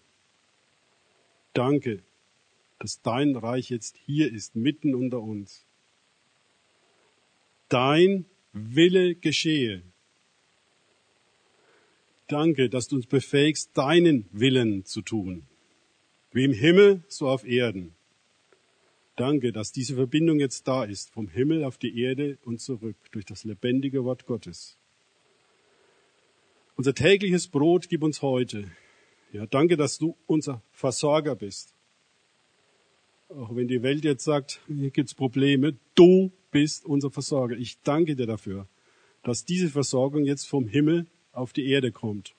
[1.54, 2.04] Danke,
[2.78, 5.66] dass dein Reich jetzt hier ist, mitten unter uns.
[7.68, 9.82] Dein Wille geschehe
[12.28, 15.44] Danke, dass du uns befähigst, deinen Willen zu tun.
[16.32, 17.94] Wie im Himmel, so auf Erden.
[19.16, 23.26] Danke, dass diese Verbindung jetzt da ist, vom Himmel auf die Erde und zurück, durch
[23.26, 24.78] das lebendige Wort Gottes.
[26.78, 28.70] Unser tägliches Brot gib uns heute.
[29.32, 31.74] Ja, danke, dass du unser Versorger bist.
[33.30, 37.58] Auch wenn die Welt jetzt sagt, hier gibt's Probleme, du bist unser Versorger.
[37.58, 38.68] Ich danke dir dafür,
[39.24, 42.36] dass diese Versorgung jetzt vom Himmel auf die Erde kommt.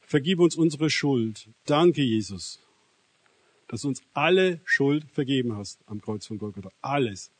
[0.00, 1.48] Vergib uns unsere Schuld.
[1.66, 2.60] Danke, Jesus,
[3.68, 6.70] dass du uns alle Schuld vergeben hast am Kreuz von Golgatha.
[6.80, 7.32] Alles.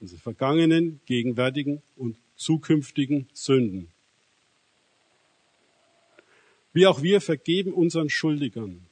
[0.00, 3.88] Unsere vergangenen, gegenwärtigen und zukünftigen Sünden.
[6.72, 8.86] Wie auch wir vergeben unseren Schuldigern.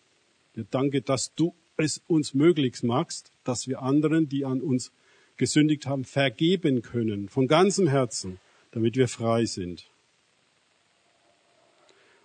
[0.54, 4.90] Wir danke, dass du es uns möglich machst, dass wir anderen, die an uns
[5.36, 8.40] gesündigt haben, vergeben können, von ganzem Herzen,
[8.72, 9.88] damit wir frei sind.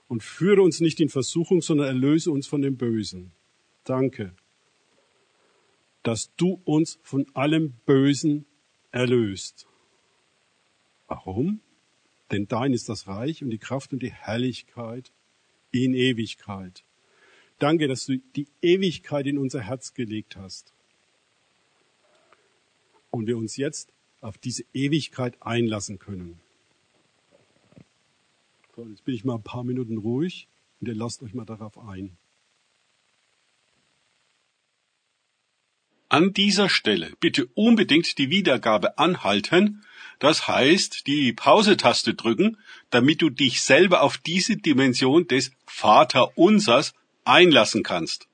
[0.07, 3.31] Und führe uns nicht in Versuchung, sondern erlöse uns von dem Bösen.
[3.83, 4.33] Danke,
[6.01, 8.45] dass du uns von allem Bösen
[8.91, 9.67] erlöst.
[11.07, 11.61] Warum?
[12.31, 15.11] Denn dein ist das Reich und die Kraft und die Herrlichkeit
[15.73, 16.83] in Ewigkeit.
[17.59, 20.71] Danke, dass du die Ewigkeit in unser Herz gelegt hast.
[23.09, 26.39] Und wir uns jetzt auf diese Ewigkeit einlassen können.
[28.75, 30.47] So, jetzt bin ich mal ein paar Minuten ruhig
[30.79, 32.17] und ihr lasst euch mal darauf ein.
[36.09, 39.83] An dieser Stelle bitte unbedingt die Wiedergabe anhalten,
[40.19, 42.57] das heißt die Pause-Taste drücken,
[42.91, 46.93] damit du dich selber auf diese Dimension des Vaterunsers
[47.25, 48.27] einlassen kannst.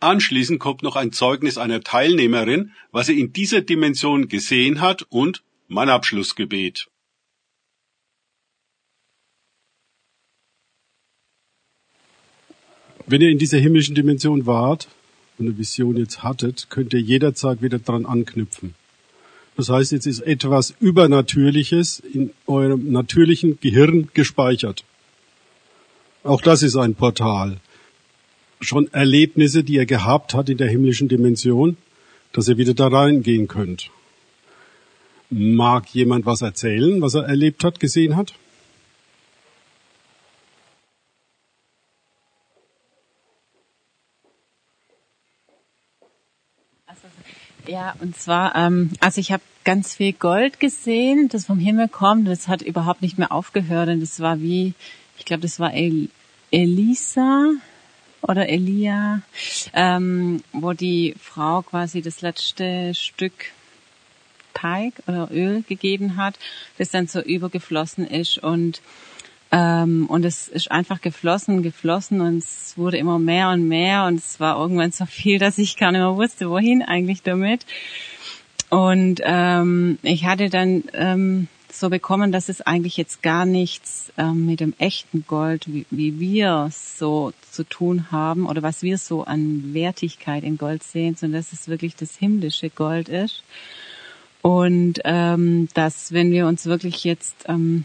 [0.00, 5.42] Anschließend kommt noch ein Zeugnis einer Teilnehmerin, was sie in dieser Dimension gesehen hat und
[5.68, 6.88] mein Abschlussgebet.
[13.06, 14.88] Wenn ihr in dieser himmlischen Dimension wart,
[15.38, 18.74] eine Vision jetzt hattet, könnt ihr jederzeit wieder dran anknüpfen.
[19.56, 24.84] Das heißt, jetzt ist etwas Übernatürliches in eurem natürlichen Gehirn gespeichert.
[26.26, 27.58] Auch das ist ein Portal.
[28.60, 31.76] Schon Erlebnisse, die ihr gehabt habt in der himmlischen Dimension,
[32.32, 33.90] dass ihr wieder da reingehen könnt.
[35.30, 38.34] Mag jemand was erzählen, was er erlebt hat, gesehen hat?
[47.68, 52.28] Ja, und zwar, ähm, also ich habe ganz viel Gold gesehen, das vom Himmel kommt.
[52.28, 54.74] Das hat überhaupt nicht mehr aufgehört und das war wie,
[55.18, 56.08] ich glaube, das war El
[56.50, 57.50] Elisa
[58.22, 59.22] oder Elia,
[59.74, 63.32] ähm, wo die Frau quasi das letzte Stück
[64.54, 66.38] Teig oder Öl gegeben hat,
[66.78, 68.80] das dann so übergeflossen ist und
[69.52, 74.16] ähm, und es ist einfach geflossen, geflossen und es wurde immer mehr und mehr und
[74.16, 77.64] es war irgendwann so viel, dass ich gar nicht mehr wusste, wohin eigentlich damit.
[78.70, 81.46] Und ähm, ich hatte dann ähm,
[81.78, 86.18] so bekommen, dass es eigentlich jetzt gar nichts ähm, mit dem echten Gold, wie, wie
[86.18, 91.40] wir so zu tun haben oder was wir so an Wertigkeit in Gold sehen, sondern
[91.40, 93.42] dass es wirklich das himmlische Gold ist.
[94.42, 97.84] Und ähm, dass wenn wir uns wirklich jetzt ähm,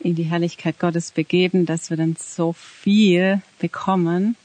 [0.00, 4.36] in die Herrlichkeit Gottes begeben, dass wir dann so viel bekommen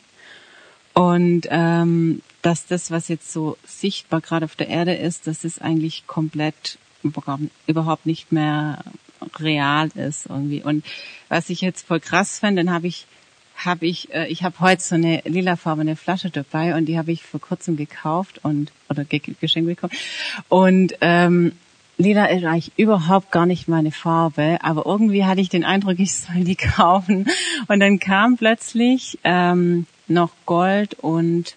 [0.93, 5.59] und ähm, dass das, was jetzt so sichtbar gerade auf der Erde ist, dass es
[5.59, 6.77] eigentlich komplett
[7.67, 8.83] überhaupt nicht mehr
[9.39, 10.61] real ist irgendwie.
[10.63, 10.85] Und
[11.29, 13.05] was ich jetzt voll krass fand, dann habe ich
[13.55, 17.23] habe ich äh, ich habe heute so eine lilafarbene Flasche dabei und die habe ich
[17.23, 19.93] vor kurzem gekauft und oder ge geschenkt bekommen
[20.49, 21.53] und ähm,
[22.01, 26.13] Lila ist eigentlich überhaupt gar nicht meine Farbe, aber irgendwie hatte ich den Eindruck, ich
[26.13, 27.27] soll die kaufen.
[27.67, 31.55] Und dann kam plötzlich ähm, noch Gold und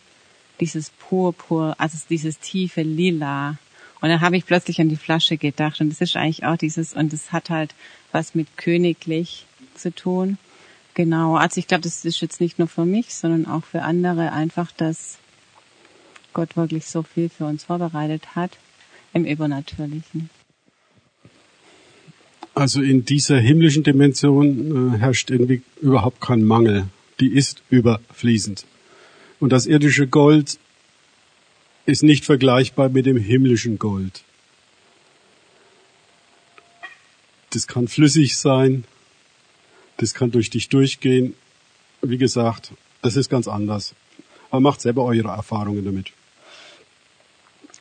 [0.61, 3.57] dieses Purpur, also dieses tiefe Lila.
[4.05, 6.93] Und dann habe ich plötzlich an die Flasche gedacht und das ist eigentlich auch dieses,
[6.93, 7.75] und das hat halt
[8.13, 10.37] was mit königlich zu tun.
[10.93, 14.31] Genau, also ich glaube, das ist jetzt nicht nur für mich, sondern auch für andere
[14.33, 15.17] einfach, dass
[16.35, 18.59] Gott wirklich so viel für uns vorbereitet hat
[19.15, 20.29] im Übernatürlichen.
[22.53, 26.89] Also in dieser himmlischen Dimension äh, herrscht irgendwie überhaupt kein Mangel.
[27.21, 28.67] Die ist überfließend.
[29.41, 30.59] Und das irdische Gold
[31.87, 34.23] ist nicht vergleichbar mit dem himmlischen Gold.
[37.51, 38.85] Das kann flüssig sein,
[39.99, 41.35] das kann durch dich durchgehen.
[42.03, 42.73] Wie gesagt,
[43.03, 43.95] das ist ganz anders.
[44.51, 46.13] Aber macht selber eure Erfahrungen damit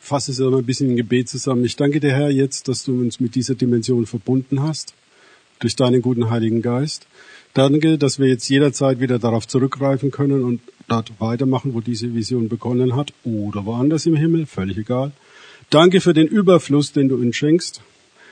[0.04, 1.64] fasse es aber ein bisschen im Gebet zusammen.
[1.64, 4.94] Ich danke dir, Herr, jetzt, dass du uns mit dieser Dimension verbunden hast,
[5.60, 7.08] durch deinen guten Heiligen Geist.
[7.54, 12.50] Danke, dass wir jetzt jederzeit wieder darauf zurückgreifen können und dort weitermachen, wo diese Vision
[12.50, 15.12] begonnen hat oder woanders im Himmel, völlig egal.
[15.70, 17.82] Danke für den Überfluss, den du uns schenkst.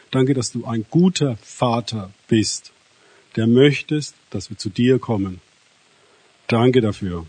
[0.09, 2.71] Danke, dass du ein guter Vater bist,
[3.35, 5.39] der möchtest, dass wir zu dir kommen.
[6.47, 7.25] Danke dafür.